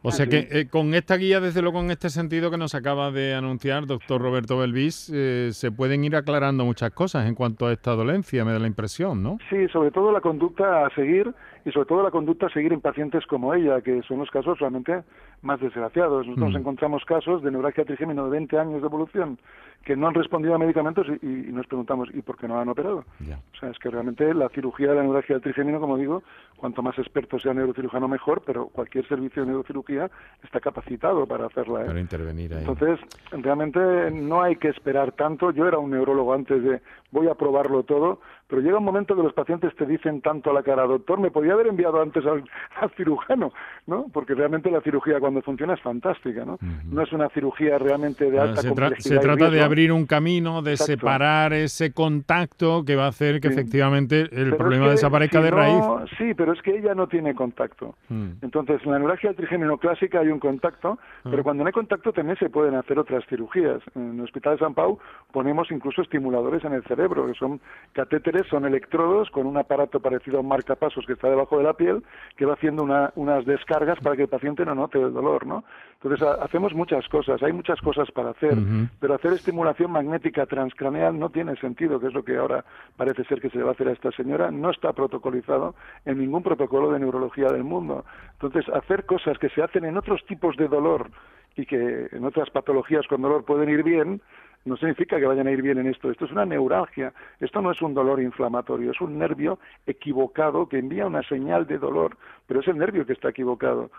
[0.02, 3.12] O sea que eh, con esta guía, desde luego en este sentido que nos acaba
[3.12, 7.74] de anunciar doctor Roberto Belvis, eh, se pueden ir aclarando muchas cosas en cuanto a
[7.74, 9.38] esta dolencia, me da la impresión, ¿no?
[9.50, 11.34] Sí, sobre todo la conducta a seguir
[11.66, 14.60] y sobre todo la conducta a seguir en pacientes como ella, que son los casos
[14.60, 15.04] realmente
[15.42, 16.28] más desgraciados.
[16.28, 16.58] Nosotros mm.
[16.58, 19.38] encontramos casos de neuralgia trigémino de 20 años de evolución
[19.84, 23.06] que no han respondido a medicamentos y, nos preguntamos, ¿y por qué no han operado?
[23.22, 26.22] O sea, es que realmente la cirugía de la neuralgia del trigémino, como digo,
[26.58, 30.12] cuanto más experto sea el neurocirujano mejor, pero cualquier servicio de neurocirugía
[30.44, 31.84] está capacitado para hacerla.
[31.84, 31.86] ¿eh?
[31.86, 32.66] Para intervenir ahí.
[32.68, 33.00] Entonces,
[33.32, 33.80] realmente
[34.12, 35.52] no hay que esperar tanto.
[35.52, 39.22] Yo era un neurólogo antes de voy a probarlo todo, pero llega un momento que
[39.22, 42.44] los pacientes te dicen tanto a la cara, doctor, me podía haber enviado antes al,
[42.98, 43.54] cirujano,
[43.86, 44.08] ¿no?
[44.12, 46.58] Porque realmente la cirugía cuando funciona es fantástica, ¿no?
[46.90, 49.16] No es una cirugía realmente de alta se complejidad.
[49.16, 53.50] se trata de abrir un camino, de separar ese contacto que va a hacer que
[53.50, 55.84] efectivamente el problema desaparezca de raíz.
[56.18, 57.96] Sí, pero es que ella no tiene contacto.
[58.10, 58.30] Mm.
[58.42, 61.28] Entonces, en la neuralgia trigémino clásica hay un contacto, ah.
[61.30, 63.80] pero cuando no hay contacto también se pueden hacer otras cirugías.
[63.94, 64.98] En el Hospital de San Pau
[65.32, 67.62] ponemos incluso estimuladores en el cerebro, que son
[67.94, 71.74] catéteres son electrodos con un aparato parecido a un marcapasos que está debajo de la
[71.74, 72.04] piel,
[72.38, 72.84] que va haciendo
[73.16, 75.64] unas descargas para que el paciente no note el dolor, ¿no?
[76.02, 78.58] Entonces hacemos muchas cosas, hay muchas cosas para hacer,
[79.00, 82.64] pero hacer estimulación magnética transcraneal no tiene sentido, que es lo que ahora
[82.96, 85.76] parece ser que se le va a hacer a esta señora, no está protocolizado
[86.06, 88.06] en ningún protocolo de neurología del mundo.
[88.34, 91.10] Entonces hacer cosas que se hacen en otros tipos de dolor
[91.56, 94.22] y que en otras patologías con dolor pueden ir bien,
[94.66, 96.12] no significa que vayan a ir bien en esto.
[96.12, 97.14] Esto es una neuralgia.
[97.40, 101.78] Esto no es un dolor inflamatorio, es un nervio equivocado que envía una señal de
[101.78, 102.18] dolor,
[102.48, 103.90] pero es el nervio que está equivocado.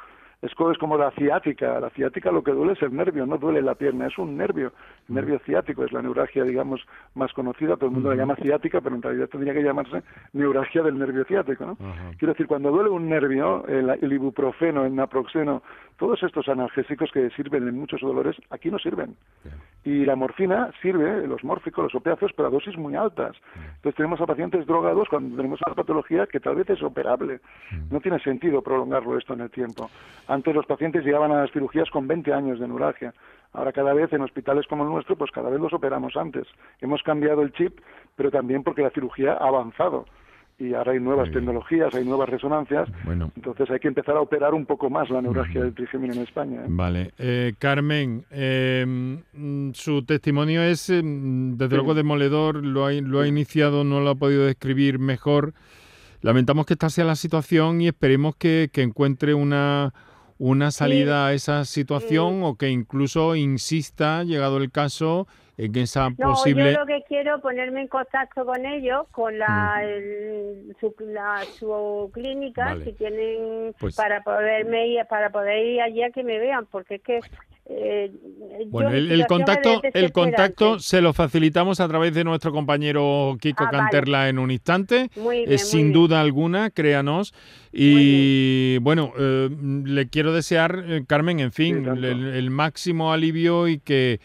[0.43, 1.79] Es como la ciática.
[1.81, 4.73] La ciática lo que duele es el nervio, no duele la pierna, es un nervio.
[5.09, 6.81] El nervio ciático es la neuralgia, digamos,
[7.15, 7.77] más conocida.
[7.77, 11.25] Todo el mundo la llama ciática, pero en realidad tendría que llamarse neuralgia del nervio
[11.25, 11.67] ciático.
[11.67, 11.77] ¿no?
[12.19, 15.63] Quiero decir, cuando duele un nervio, el, ibuprofeno, el naproxeno,
[15.99, 19.17] todos estos analgésicos que sirven en muchos dolores, aquí no sirven.
[19.85, 23.37] Y la morfina sirve, los mórficos, los opiáceos, pero a dosis muy altas.
[23.77, 27.41] Entonces tenemos a pacientes drogados cuando tenemos una patología que tal vez es operable.
[27.91, 29.91] No tiene sentido prolongarlo esto en el tiempo.
[30.31, 33.13] Antes los pacientes llegaban a las cirugías con 20 años de neuralgia.
[33.53, 36.47] Ahora cada vez en hospitales como el nuestro, pues cada vez los operamos antes.
[36.81, 37.81] Hemos cambiado el chip,
[38.15, 40.07] pero también porque la cirugía ha avanzado
[40.57, 43.33] y ahora hay nuevas tecnologías, hay nuevas resonancias, bueno.
[43.35, 46.61] entonces hay que empezar a operar un poco más la neuralgia del trigémino en España.
[46.61, 46.67] ¿eh?
[46.69, 47.13] Vale.
[47.19, 49.23] Eh, Carmen, em,
[49.73, 54.45] su testimonio es, desde luego, demoledor, lo ha, lo ha iniciado, no lo ha podido
[54.45, 55.55] describir mejor.
[56.21, 59.95] Lamentamos que esta sea la situación y esperemos que, que encuentre una
[60.41, 65.29] una salida a esa situación o que incluso insista, llegado el caso,
[65.65, 66.73] en esa no, posible...
[66.73, 69.83] Yo lo que quiero ponerme en contacto con ellos, con la,
[70.81, 76.11] su, la, su clínica, si tienen pues para poderme ir, para poder ir allí a
[76.11, 77.21] que me vean, porque es que
[77.73, 78.11] eh,
[78.67, 83.71] bueno, el, contacto, el contacto se lo facilitamos a través de nuestro compañero Kiko ah,
[83.71, 85.09] Canterla en un instante,
[85.57, 87.33] sin duda alguna, créanos.
[87.73, 89.49] Y bueno, eh,
[89.85, 94.21] le quiero desear, eh, Carmen, en fin, el, máximo alivio y que,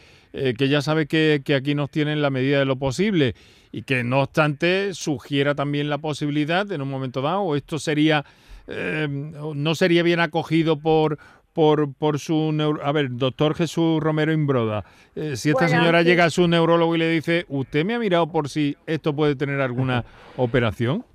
[0.58, 3.36] que ya sabe que, que aquí nos tienen la medida de lo posible
[3.72, 8.26] y que no obstante sugiera también la posibilidad en un momento dado, esto sería...
[8.68, 11.20] no sería bien acogido por,
[11.56, 14.84] por, por su A ver, doctor Jesús Romero Imbroda,
[15.16, 18.30] eh, si esta señora llega a su neurólogo y le dice, ¿usted me ha mirado
[18.30, 20.04] por si esto puede tener alguna
[20.36, 21.06] operación?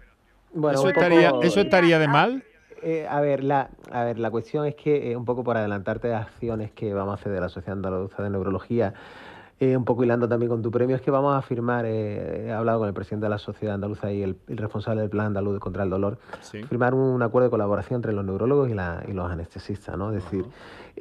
[0.55, 2.43] Bueno, ¿Eso, estaría, ¿Eso estaría de mal?
[2.83, 6.09] Eh, a, ver, la, a ver, la cuestión es que, eh, un poco por adelantarte
[6.09, 8.95] de acciones que vamos a hacer de la Sociedad Andaluza de Neurología,
[9.63, 12.51] eh, un poco hilando también con tu premio, es que vamos a firmar, eh, he
[12.51, 15.83] hablado con el presidente de la Sociedad Andaluza y el, responsable del Plan Andaluz contra
[15.83, 19.99] el Dolor, firmar un, acuerdo de colaboración entre los neurólogos y, la, y los anestesistas,
[19.99, 20.15] ¿no?
[20.15, 20.47] Es decir,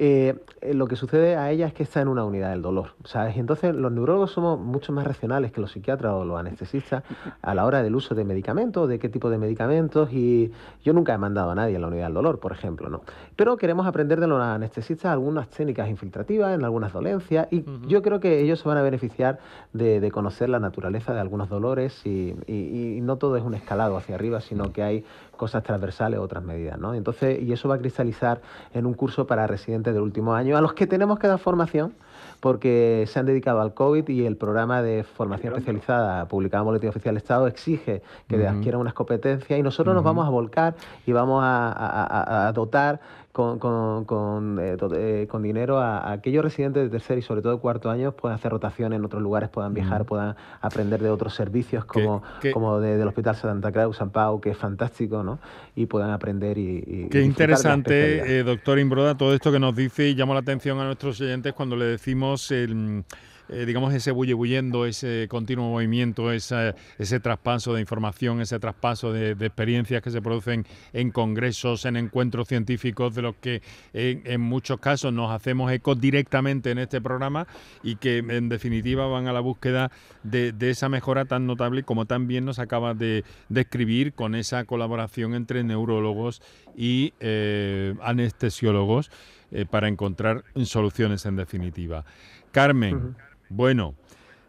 [0.02, 0.34] eh,
[0.72, 3.36] lo que sucede a ella es que está en una unidad del dolor, ¿sabes?
[3.36, 7.04] Y entonces los neurólogos somos mucho más racionales que los psiquiatras o los anestesistas
[7.42, 11.12] a la hora del uso de medicamentos, de qué tipo de medicamentos, y yo nunca
[11.12, 13.02] he mandado a nadie en la unidad del dolor, por ejemplo, ¿no?
[13.36, 18.20] Pero queremos aprender de los anestesistas algunas técnicas infiltrativas en algunas dolencias, y yo creo
[18.20, 19.38] que ellos se van a beneficiar
[19.74, 24.14] de, conocer la naturaleza de algunos dolores, y, y no todo es un escalado hacia
[24.14, 25.04] arriba, sino que hay
[25.40, 26.92] cosas transversales o otras medidas, ¿no?
[26.92, 28.42] Entonces, y eso va a cristalizar
[28.74, 31.94] en un curso para residentes del último año, a los que tenemos que dar formación,
[32.40, 36.90] porque se han dedicado al COVID y el programa de formación especializada publicado en Boletín
[36.90, 40.74] Oficial del Estado exige que adquieran unas competencias y nosotros nos vamos a volcar
[41.06, 43.00] y vamos a dotar
[43.32, 47.60] con, con, con, eh, eh, con dinero a, aquellos residentes de tercer y sobre todo
[47.60, 51.84] cuarto año puedan hacer rotación en otros lugares, puedan viajar, puedan aprender de otros servicios
[51.84, 55.38] como, como del Hospital Santa Cruz, San Pau, que es fantástico, ¿no?
[55.76, 57.08] Y puedan aprender y...
[57.10, 60.84] Qué interesante, eh, doctor Imbroda, todo esto que nos dice y llama la atención a
[60.84, 63.04] nuestros oyentes cuando le decimos el
[63.52, 69.32] eh, digamos, ese bullebuyendo, ese continuo movimiento, ese, ese traspaso de información, ese traspaso de,
[69.32, 75.12] experiencias que se producen en congresos, en encuentros científicos, de los que en, muchos casos
[75.12, 77.46] nos hacemos eco directamente en este programa
[77.82, 79.90] y que en definitiva van a la búsqueda
[80.22, 85.64] de, esa mejora tan notable como también nos acaba de describir con esa colaboración entre
[85.64, 86.42] neurólogos
[86.76, 89.10] y eh, anestesiólogos
[89.50, 92.04] eh, para encontrar soluciones en definitiva.
[92.52, 93.16] Carmen,
[93.50, 93.94] bueno,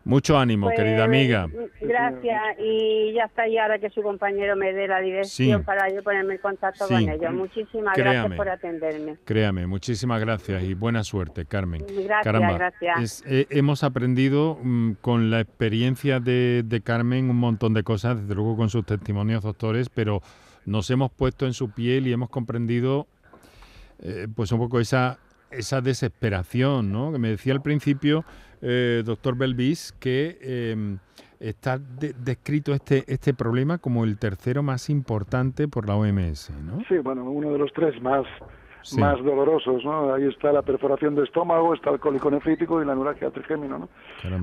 [0.03, 1.47] mucho ánimo, pues, querida amiga.
[1.79, 6.01] Gracias, y ya está, y ahora que su compañero me dé la dirección para yo
[6.01, 7.33] ponerme en contacto con ellos.
[7.33, 9.17] Muchísimas gracias por atenderme.
[9.25, 11.85] Créame, muchísimas gracias y buena suerte, Carmen.
[12.05, 13.23] Gracias, gracias.
[13.27, 18.35] Eh, hemos aprendido mm, con la experiencia de, de Carmen un montón de cosas, desde
[18.35, 20.21] luego con sus testimonios, doctores, pero
[20.65, 23.07] nos hemos puesto en su piel y hemos comprendido
[23.99, 25.19] eh, pues un poco esa,
[25.51, 27.11] esa desesperación, ¿no?
[27.11, 28.25] Que me decía al principio,
[28.61, 30.97] eh, doctor Belvis, que em,
[31.39, 36.83] está descrito este, este problema como el tercero más importante por la OMS, ¿no?
[36.87, 38.25] Sí, bueno, uno de los tres más
[38.97, 40.13] más dolorosos, ¿no?
[40.13, 43.89] Ahí está la perforación de estómago, está el cólico nefrítico y la neuralgia trigémino, ¿no?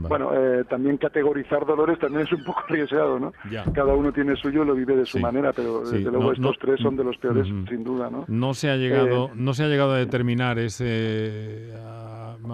[0.08, 3.32] Bueno, eh, también categorizar dolores también es un poco arriesgado, ¿no?
[3.74, 6.96] Cada uno tiene suyo, lo vive de su manera, pero desde luego estos tres son
[6.96, 8.24] de los peores, sin duda, ¿no?
[8.28, 11.72] No se ha llegado, eh, no se ha llegado a determinar ese,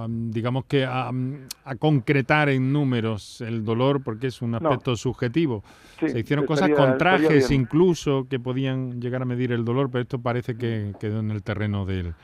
[0.08, 1.10] digamos que a,
[1.78, 5.62] concretar en números el dolor porque es un aspecto subjetivo.
[5.98, 10.18] se hicieron cosas con trajes incluso que podían llegar a medir el dolor, pero esto
[10.18, 12.14] parece que quedó en el terreno del,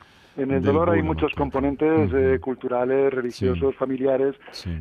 [0.43, 4.35] en el dolor hay muchos componentes eh, culturales, religiosos, familiares.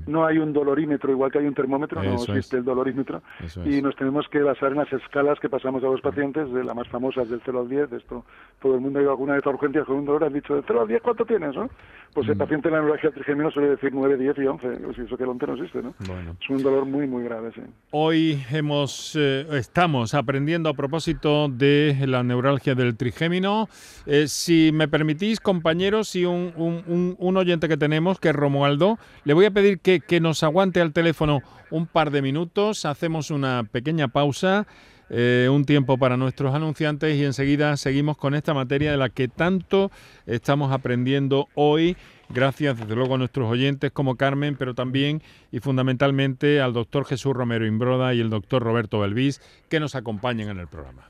[0.08, 3.22] No hay un dolorímetro, igual que hay un termómetro, no existe el dolorímetro.
[3.66, 6.76] y nos tenemos que basar en las escalas que pasamos a los pacientes, de las
[6.76, 7.92] más famosas del 0 al 10.
[7.94, 8.26] Esto,
[8.62, 10.64] todo el mundo ha ido alguna vez a urgencias con un dolor, han dicho, del
[10.66, 11.56] 0 al 10, ¿cuánto tienes?
[11.56, 11.70] ¿no?
[12.14, 14.68] Pues el paciente en la neuralgia trigémino suele decir 9, 10 y 11.
[14.68, 15.94] Pues eso que el 11 no existe, ¿no?
[16.42, 17.62] Es un dolor muy, muy grave, sí.
[17.92, 23.70] Hoy hemos, eh, estamos aprendiendo a propósito de la neuralgia del trigémino.
[24.06, 29.46] Eh, si me permitís, compañeros, y un, oyente que tenemos, que es Romualdo, le voy
[29.46, 31.42] a pedir que, que nos aguante al teléfono
[31.72, 32.86] un par de minutos.
[32.86, 34.68] Hacemos una pequeña pausa.
[35.10, 39.28] Eh, un tiempo para nuestros anunciantes y enseguida seguimos con esta materia de la que
[39.28, 39.90] tanto
[40.28, 41.98] estamos aprendiendo hoy.
[42.30, 47.34] Gracias desde luego a nuestros oyentes como Carmen, pero también y fundamentalmente al doctor Jesús
[47.34, 51.10] Romero Imbroda y el doctor Roberto Belvis que nos acompañan en el programa.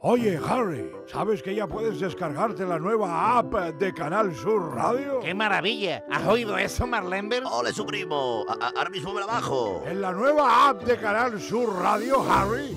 [0.00, 5.20] Oye, Harry, ¿sabes que ya puedes descargarte la nueva app de Canal Sur Radio?
[5.20, 6.04] ¡Qué maravilla!
[6.10, 7.42] ¿Has oído eso, Marlenber?
[7.50, 8.44] ¡Ole, su primo!
[8.76, 9.82] Ahora mismo me la bajo.
[9.86, 12.76] En la nueva app de Canal Sur Radio, Harry,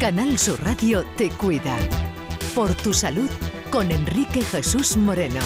[0.00, 1.76] Canal Sur Radio te cuida.
[2.54, 3.28] Por tu salud
[3.70, 5.40] con Enrique Jesús Moreno.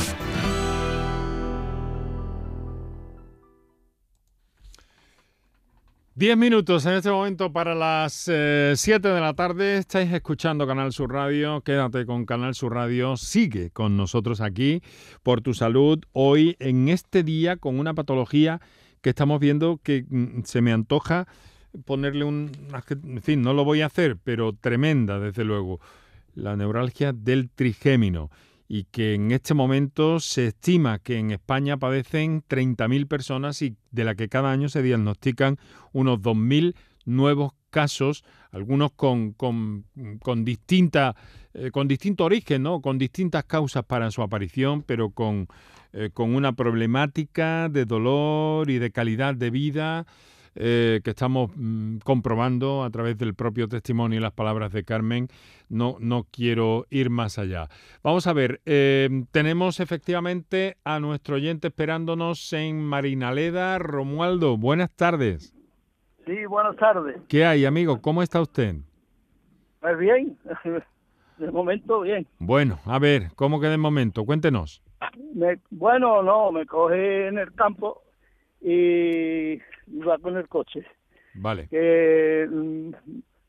[6.14, 9.78] Diez minutos en este momento para las 7 de la tarde.
[9.78, 11.61] Estáis escuchando Canal Sur Radio.
[11.62, 13.16] Quédate con Canal Sur Radio.
[13.16, 14.82] Sigue con nosotros aquí
[15.24, 15.98] por tu salud.
[16.12, 18.61] Hoy, en este día, con una patología
[19.00, 21.26] que estamos viendo que mm, se me antoja
[21.84, 22.50] ponerle un...
[23.04, 25.80] En fin, no lo voy a hacer, pero tremenda, desde luego.
[26.34, 28.30] La neuralgia del trigémino
[28.68, 34.04] y que en este momento se estima que en España padecen 30.000 personas y de
[34.04, 35.58] la que cada año se diagnostican
[35.92, 39.84] unos 2.000 nuevos casos, algunos con, con,
[40.22, 41.14] con, distinta,
[41.52, 42.80] eh, con distinto origen, ¿no?
[42.80, 45.48] con distintas causas para su aparición, pero con,
[45.92, 50.06] eh, con una problemática de dolor y de calidad de vida
[50.57, 55.28] eh, que estamos mm, comprobando a través del propio testimonio y las palabras de Carmen.
[55.68, 57.68] No, no quiero ir más allá.
[58.02, 63.78] Vamos a ver, eh, tenemos efectivamente a nuestro oyente esperándonos en Marinaleda.
[63.78, 65.55] Romualdo, buenas tardes.
[66.26, 67.16] Sí, buenas tardes.
[67.28, 68.00] ¿Qué hay, amigo?
[68.00, 68.76] ¿Cómo está usted?
[69.80, 70.38] Pues bien,
[71.38, 72.26] de momento bien.
[72.38, 74.24] Bueno, a ver, ¿cómo que de momento?
[74.24, 74.82] Cuéntenos.
[75.70, 78.03] bueno, no, me coge en el campo
[78.64, 80.84] y iba con el coche.
[81.34, 81.68] Vale.
[81.68, 82.90] Que mm,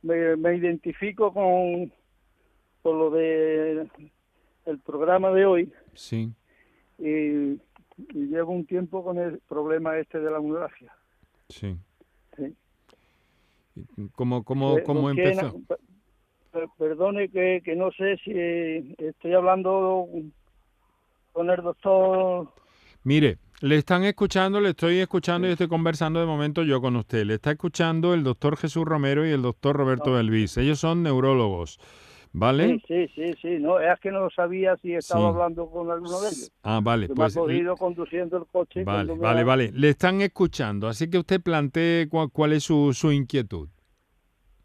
[0.03, 1.91] me, identifico con,
[2.83, 3.87] con lo de
[4.65, 5.73] el programa de hoy.
[5.93, 6.31] Sí.
[6.99, 7.59] Y,
[8.13, 10.93] llevo un tiempo con el problema este de la hemorragia.
[11.47, 11.77] Sí.
[12.35, 12.53] Sí.
[14.15, 15.61] ¿Cómo, cómo, cómo empezó?
[16.77, 18.31] perdone que, que no sé si
[18.97, 20.07] estoy hablando
[21.31, 22.49] con el doctor.
[23.03, 27.25] Mire, le están escuchando, le estoy escuchando y estoy conversando de momento yo con usted.
[27.25, 30.57] Le está escuchando el doctor Jesús Romero y el doctor Roberto Belvis.
[30.57, 31.79] Ellos son neurólogos.
[32.37, 32.81] ¿Vale?
[32.85, 36.51] Sí, sí, sí, No, es que no sabía si estaba hablando con alguno de ellos.
[36.63, 37.07] Ah, vale.
[37.07, 38.83] pues, me ha cogido conduciendo el coche.
[38.83, 39.71] Vale, vale, vale.
[39.73, 43.69] Le están escuchando, así que usted plantee cuál, es su, su, inquietud.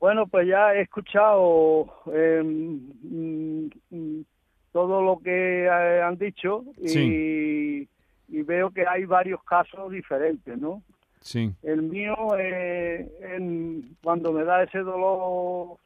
[0.01, 4.25] Bueno, pues ya he escuchado mm, mm,
[4.73, 7.87] todo lo que eh, han dicho y
[8.31, 10.83] y veo que hay varios casos diferentes, ¿no?
[11.21, 11.53] Sí.
[11.63, 15.77] El mío, eh, en, cuando me da ese dolor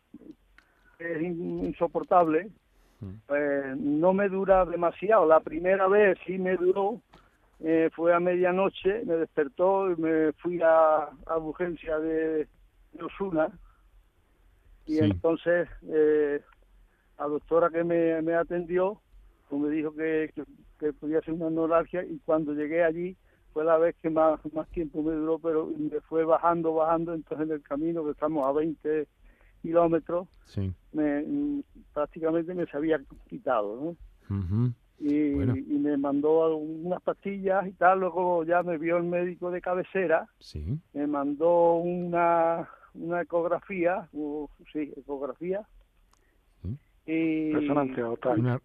[0.99, 2.51] es insoportable,
[3.01, 3.13] mm.
[3.27, 5.27] pues no me dura demasiado.
[5.27, 7.01] La primera vez sí me duró,
[7.61, 12.47] eh, fue a medianoche, me despertó y me fui a, a urgencia de,
[13.03, 13.49] Osuna.
[14.87, 16.41] Y entonces eh,
[17.19, 19.01] la doctora que me, me atendió
[19.49, 20.43] pues me dijo que, que
[20.93, 23.17] podía ser una neuralgia y cuando llegué allí
[23.53, 27.47] fue la vez que más, más tiempo me duró, pero me fue bajando, bajando, entonces
[27.47, 29.07] en el camino, que estamos a 20
[29.63, 30.29] kilómetros,
[30.93, 31.63] me,
[31.95, 33.97] prácticamente me se había quitado,
[34.29, 34.75] ¿no?
[34.99, 40.27] y, me mandó unas pastillas y tal, luego ya me vio el médico de cabecera,
[40.93, 44.09] me mandó una, una ecografía,
[44.73, 45.63] sí, ecografía,
[47.07, 47.53] y...
[47.53, 48.61] Resonancia Una...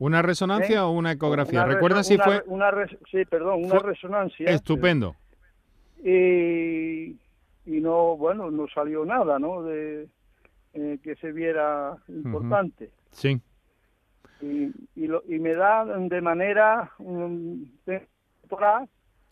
[0.00, 0.80] ¿Una resonancia ¿Eh?
[0.80, 1.64] o una ecografía?
[1.66, 2.42] ¿Recuerda si fue...?
[2.46, 2.72] Una
[3.10, 4.50] sí, perdón, una resonancia.
[4.50, 5.14] Estupendo.
[6.02, 7.18] Y,
[7.66, 9.62] y no, bueno, no salió nada, ¿no?
[9.62, 10.08] De
[10.72, 12.90] eh, que se viera importante.
[13.10, 13.42] Sí.
[14.40, 18.88] Y, y, lo, y me da de manera um, temporal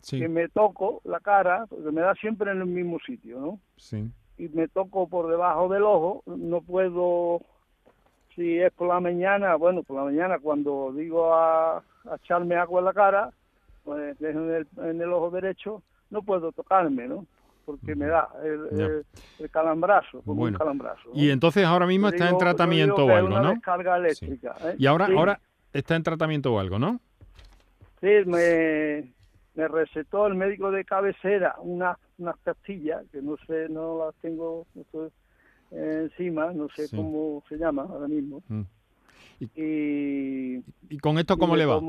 [0.07, 3.59] que me toco la cara, porque me da siempre en el mismo sitio, ¿no?
[3.75, 4.07] Sí.
[4.37, 7.41] Y me toco por debajo del ojo, no puedo
[8.39, 11.83] si es por la mañana, bueno, por la mañana cuando digo a,
[12.15, 13.31] echarme agua en la cara,
[13.83, 17.25] pues en el, en el ojo derecho, no puedo tocarme, ¿no?
[17.65, 19.03] Porque me da el,
[19.39, 21.09] el, calambrazo, como un calambrazo.
[21.13, 23.49] Y entonces ahora mismo está en tratamiento o algo, ¿no?
[23.49, 24.55] descarga eléctrica.
[24.63, 24.75] ¿eh?
[24.79, 25.39] Y ahora, ahora
[25.73, 27.01] está en tratamiento o algo, ¿no?
[27.99, 29.11] Sí, me,
[29.53, 34.65] me recetó el médico de cabecera unas unas pastillas que no sé, no las tengo,
[35.71, 38.41] encima, no sé cómo se llama ahora mismo.
[38.47, 38.61] Mm.
[39.55, 40.55] Y,
[40.89, 41.79] ¿Y con esto cómo le va?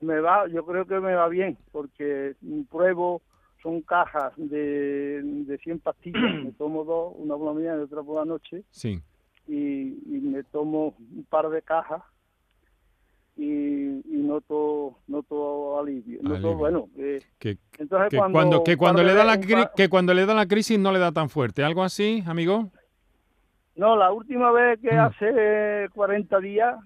[0.00, 2.34] me va, yo creo que me va bien, porque
[2.70, 3.22] pruebo,
[3.62, 8.02] son cajas de, de 100 pastillas, me tomo dos, una por la mañana y otra
[8.02, 8.64] por la noche.
[8.70, 9.00] Sí.
[9.46, 12.02] Y, y me tomo un par de cajas
[13.36, 19.40] y, y noto noto alivio, noto bueno que, entonces cuando, que cuando le da la
[19.40, 22.70] que cuando le da la crisis no le da tan fuerte algo así amigo
[23.76, 24.98] no la última vez que mm.
[25.00, 26.76] hace 40 días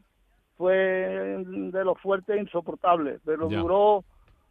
[0.56, 4.04] fue de lo fuerte e insoportable pero duró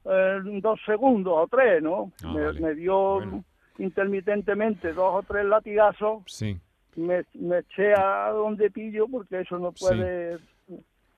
[0.05, 3.43] eh, dos segundos o tres no ah, me, dio
[3.79, 6.23] intermitentemente dos o tres latigazos.
[6.27, 6.59] Sí.
[6.95, 10.39] Me, me eché a donde pillo porque eso no puede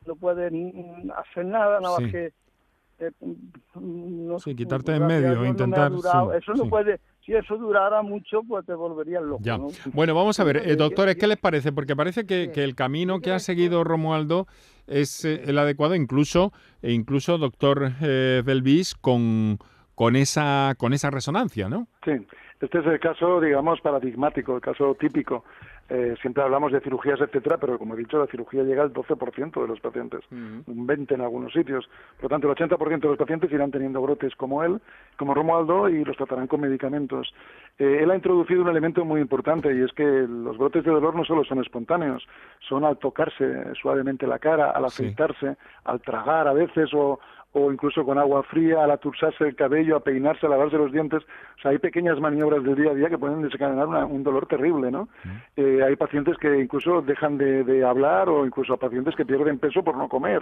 [0.10, 2.34] no pueden hacer nada, nada más que...
[3.01, 3.12] Eh,
[3.80, 5.91] no, sí, quitarte en medio, intentar...
[6.38, 6.99] eso no puede...
[7.26, 9.41] si eso durara mucho, pues te volverías loco.
[9.41, 9.57] Ya.
[9.57, 9.68] ¿no?
[9.93, 11.72] Bueno, vamos a ver, eh, doctores, ¿qué les parece?
[11.72, 14.47] Porque parece que, que el camino que ha seguido Romualdo
[14.88, 16.51] es eh, el adecuado, incluso,
[16.82, 19.60] e incluso doctor eh, Belvis, con,
[19.95, 21.88] con, esa, con esa resonancia, ¿no?
[22.03, 22.12] Sí,
[22.60, 25.45] este es el caso, digamos, paradigmático, el caso típico.
[25.89, 29.61] Eh, siempre hablamos de cirugías, etcétera, pero como he dicho, la cirugía llega al 12%
[29.61, 31.89] de los pacientes, un 20% en algunos sitios.
[32.17, 34.79] Por lo tanto, el 80% de los pacientes irán teniendo brotes como él,
[35.17, 37.33] como Romualdo, y los tratarán con medicamentos.
[37.79, 41.15] Eh, él ha introducido un elemento muy importante, y es que los brotes de dolor
[41.15, 42.27] no solo son espontáneos,
[42.67, 47.19] son al tocarse suavemente la cara, al afeitarse, al tragar a veces, o,
[47.54, 51.24] o incluso con agua fría, al atursarse el cabello, a peinarse, a lavarse los dientes.
[51.58, 54.45] O sea, hay pequeñas maniobras del día a día que pueden desencadenar una- un dolor
[54.45, 55.10] terrible, ¿no?
[55.58, 59.84] Eh, hay pacientes que incluso dejan de, de hablar o incluso pacientes que pierden peso
[59.84, 60.41] por no comer.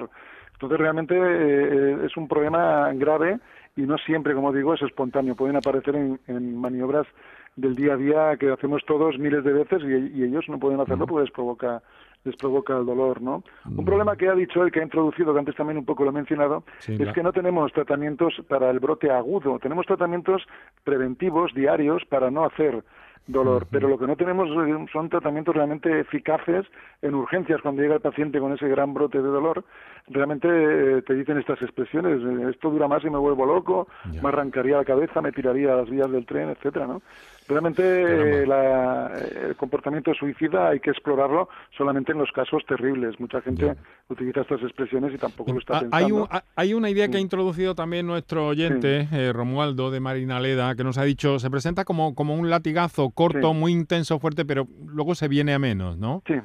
[0.54, 3.40] Entonces, realmente eh, es un problema grave
[3.78, 5.36] y no siempre, como digo, es espontáneo.
[5.36, 7.08] Pueden aparecer en, en maniobras
[7.56, 10.80] del día a día que hacemos todos miles de veces y, y ellos no pueden
[10.80, 11.82] hacerlo porque les provoca
[12.24, 13.44] les provoca el dolor, ¿no?
[13.66, 16.10] Un problema que ha dicho él, que ha introducido, que antes también un poco lo
[16.10, 20.44] he mencionado, Sí, es la- que no tenemos tratamientos para el brote agudo, tenemos tratamientos
[20.84, 22.84] preventivos diarios para no hacer
[23.28, 24.48] dolor, pero lo que no tenemos
[24.92, 26.66] son tratamientos realmente eficaces
[27.02, 27.62] en urgencias.
[27.62, 29.66] Cuando llega el paciente con ese gran brote de dolor,
[30.08, 33.90] realmente eh, te dicen estas expresiones, eh, esto dura más y me vuelvo loco,
[34.22, 37.02] me arrancaría la cabeza, me tiraría a las vías del tren, etcétera, ¿no?
[37.48, 39.12] Realmente la-
[39.48, 43.20] el comportamiento suicida hay que explorarlo solamente en los casos terribles.
[43.20, 43.74] Mucha gente
[44.10, 46.06] utiliza estas expresiones y tampoco lo está Ah, pensando.
[46.06, 50.00] Hay, un- ah, hay una idea que ha introducido también nuestro oyente, eh, Romualdo de
[50.00, 54.44] Marinaleda, que nos ha dicho, se presenta como, como un latigazo corto, muy intenso, fuerte,
[54.46, 56.24] pero luego se viene a menos, ¿no?
[56.28, 56.36] Sí.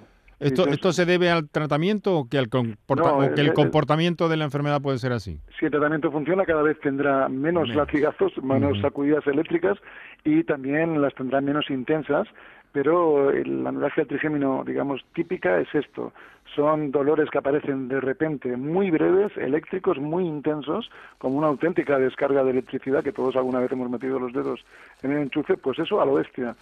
[0.43, 0.67] ¿Esto.
[0.69, 3.53] ¿Esto se debe al tratamiento o que, al comporta- No, o que eh, el eh,
[3.55, 5.39] comportamiento de la enfermedad puede ser así?
[5.59, 7.77] Si el tratamiento funciona, cada vez tendrá menos, Menos.
[7.77, 9.79] latigazos, menos sacudidas eléctricas
[10.25, 12.27] y también las tendrá menos intensas,
[12.73, 16.13] pero el- la neuralgia trigémino, digamos, típica es esto.
[16.55, 22.45] Son dolores que aparecen de repente muy breves, eléctricos, muy intensos, como una auténtica descarga
[22.45, 24.65] de electricidad que todos alguna vez hemos metido los dedos
[25.03, 26.55] en el enchufe, pues eso a lo bestia.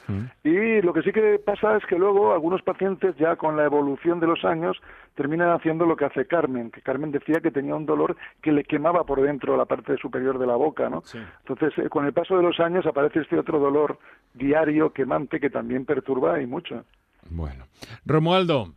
[0.45, 4.21] Y lo que sí que pasa es que luego algunos pacientes ya con la evolución
[4.21, 4.81] de los años
[5.15, 8.65] terminan haciendo lo que hace Carmen, que Carmen decía que tenía un dolor que le
[8.65, 11.03] quemaba por dentro la parte superior de la boca, ¿no?
[11.41, 13.99] Entonces, eh, con el paso de los años aparece este otro dolor
[14.35, 16.85] diario, quemante, que también perturba y mucho.
[17.29, 17.65] Bueno.
[18.07, 18.75] Romualdo,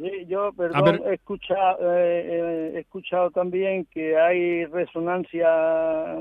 [0.00, 1.02] Sí, Yo, perdón, ver.
[1.06, 6.14] he escuchado, eh, eh, he escuchado también que hay resonancia,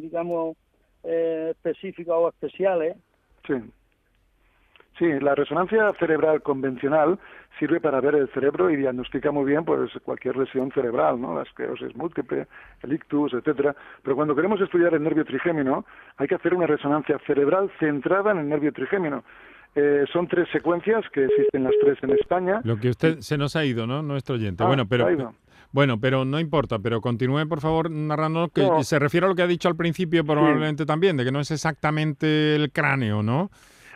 [0.00, 0.56] digamos,
[1.04, 2.96] eh, específicas o especiales.
[3.46, 3.54] Sí.
[4.98, 7.18] Sí, la resonancia cerebral convencional
[7.58, 11.36] sirve para ver el cerebro y diagnostica muy bien pues cualquier lesión cerebral, ¿no?
[11.36, 12.46] La esclerosis múltiple,
[12.82, 13.76] el ictus, etcétera.
[14.02, 15.84] Pero cuando queremos estudiar el nervio trigémino,
[16.16, 19.22] hay que hacer una resonancia cerebral centrada en el nervio trigémino.
[19.78, 22.60] Eh, son tres secuencias que existen las tres en España.
[22.64, 24.02] lo que usted se nos ha ido, ¿no?
[24.02, 24.64] Nuestro oyente.
[24.64, 25.06] Ah, bueno, pero
[25.72, 28.82] bueno, pero no importa, pero continúe por favor narrando que No.
[28.82, 31.50] se refiere a lo que ha dicho al principio probablemente también, de que no es
[31.50, 33.50] exactamente el cráneo, ¿no?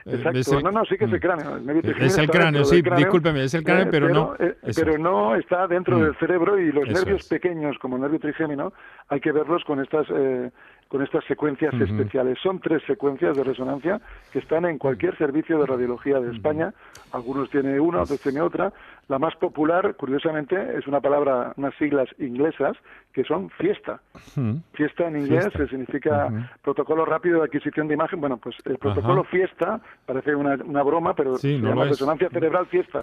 [0.07, 0.39] Eh, Exacto.
[0.39, 1.57] es el- No, no, sí que es el cráneo.
[1.57, 4.57] El nervio Es el cráneo, sí, cráneo, discúlpeme, es el cráneo, eh, pero no- eh,
[4.75, 6.03] pero no está dentro Mm.
[6.03, 7.29] del cerebro y los Eso nervios es.
[7.29, 8.73] pequeños, como el nervio trigémino,
[9.09, 10.51] hay que verlos con estas eh,
[10.91, 12.37] con estas secuencias especiales.
[12.43, 14.01] Son tres secuencias de resonancia
[14.33, 16.75] que están en cualquier servicio de radiología de España.
[17.13, 18.73] Algunos tiene una, otros tiene otra.
[19.07, 22.77] La más popular, curiosamente, es una palabra, unas siglas inglesas
[23.23, 24.01] que son fiesta.
[24.37, 24.55] Mm.
[24.73, 25.59] Fiesta en inglés Fiesta.
[25.59, 28.19] que significa protocolo rápido de adquisición de imagen.
[28.21, 29.31] Bueno, pues el protocolo Ajá.
[29.31, 31.99] fiesta parece una, una broma, pero Sí, se no llama lo es.
[31.99, 33.01] resonancia cerebral fiesta.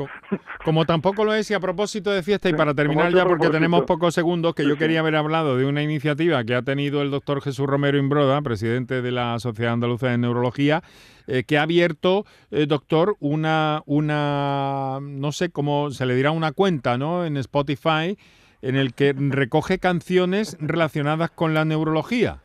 [0.65, 3.29] Como tampoco lo es, y a propósito de fiesta, y Sí, para terminar ya, porque
[3.35, 3.51] propósito.
[3.51, 7.01] tenemos pocos segundos, que Sí, yo quería haber hablado de una iniciativa que ha tenido
[7.01, 10.81] el doctor Jesús Romero Imbroda, presidente de la Sociedad Andaluza de Neurología,
[11.27, 16.53] eh, que ha abierto, eh, doctor, una, una, no sé cómo se le dirá, una
[16.53, 17.25] cuenta, ¿no?
[17.25, 18.17] En Spotify,
[18.61, 22.41] en el que recoge canciones relacionadas con la neurología.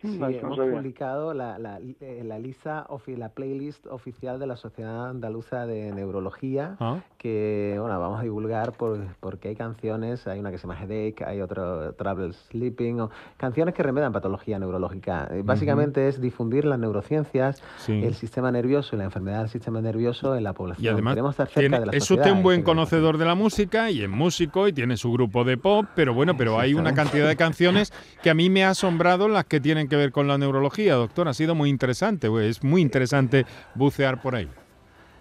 [0.00, 0.72] Sí, No, no hemos sabía.
[0.76, 6.76] publicado la, la, eh, la lista, la playlist oficial de la Sociedad Andaluza de Neurología,
[6.80, 7.00] Ah.
[7.18, 11.24] que bueno, vamos a divulgar por, porque hay canciones, hay una que se llama Headache,
[11.26, 15.28] hay otro Trouble Sleeping, o canciones que remedan patología neurológica.
[15.30, 18.02] Eh, Básicamente es difundir las neurociencias, Sí.
[18.02, 20.84] el sistema nervioso y la enfermedad del sistema nervioso en la población.
[20.84, 23.34] Y además estar cerca tiene- de la es sociedad usted un buen conocedor de la
[23.34, 26.94] música y es músico y tiene su grupo de pop, pero bueno, pero hay una
[26.94, 27.92] cantidad de canciones
[28.22, 31.28] que a mí me ha asombrado las que tienen que ver con la neurología, doctor.
[31.28, 34.48] Ha sido muy interesante, güey, es muy interesante bucear por ahí.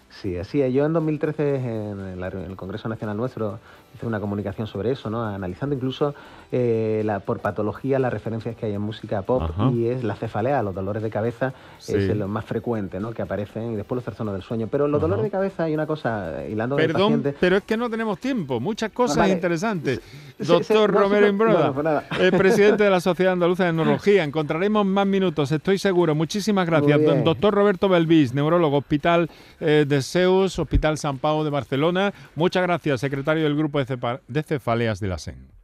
[0.09, 0.73] Sí, así es.
[0.73, 3.59] Yo en 2013 en el, Congreso Nacional nuestro
[3.99, 5.23] hice una comunicación sobre eso, ¿no?
[5.25, 6.15] Analizando incluso
[6.51, 10.63] eh, la, por patología las referencias que hay en música pop y es la cefalea,
[10.63, 11.53] los dolores de cabeza
[11.87, 13.11] es lo más frecuente, ¿no?
[13.11, 14.67] Que aparecen y después los trastornos del sueño.
[14.71, 17.35] Pero los dolores de cabeza hay una cosa hilando Perdón, paciente...
[17.39, 18.59] pero es que no tenemos tiempo.
[18.59, 20.01] Muchas cosas interesantes.
[20.37, 24.23] Doctor Romero Imbroda, el presidente de la Sociedad Andaluza de Neurología.
[24.23, 26.15] Encontraremos más minutos, estoy seguro.
[26.15, 26.99] Muchísimas gracias.
[27.23, 29.29] Doctor Roberto Belvis, neurólogo, Hospital
[29.59, 32.13] eh, de Zeus, Hospital San Pau de Barcelona.
[32.35, 33.79] Muchas gracias, secretario del Grupo
[34.27, 35.58] de, Cefaleas de la SEN.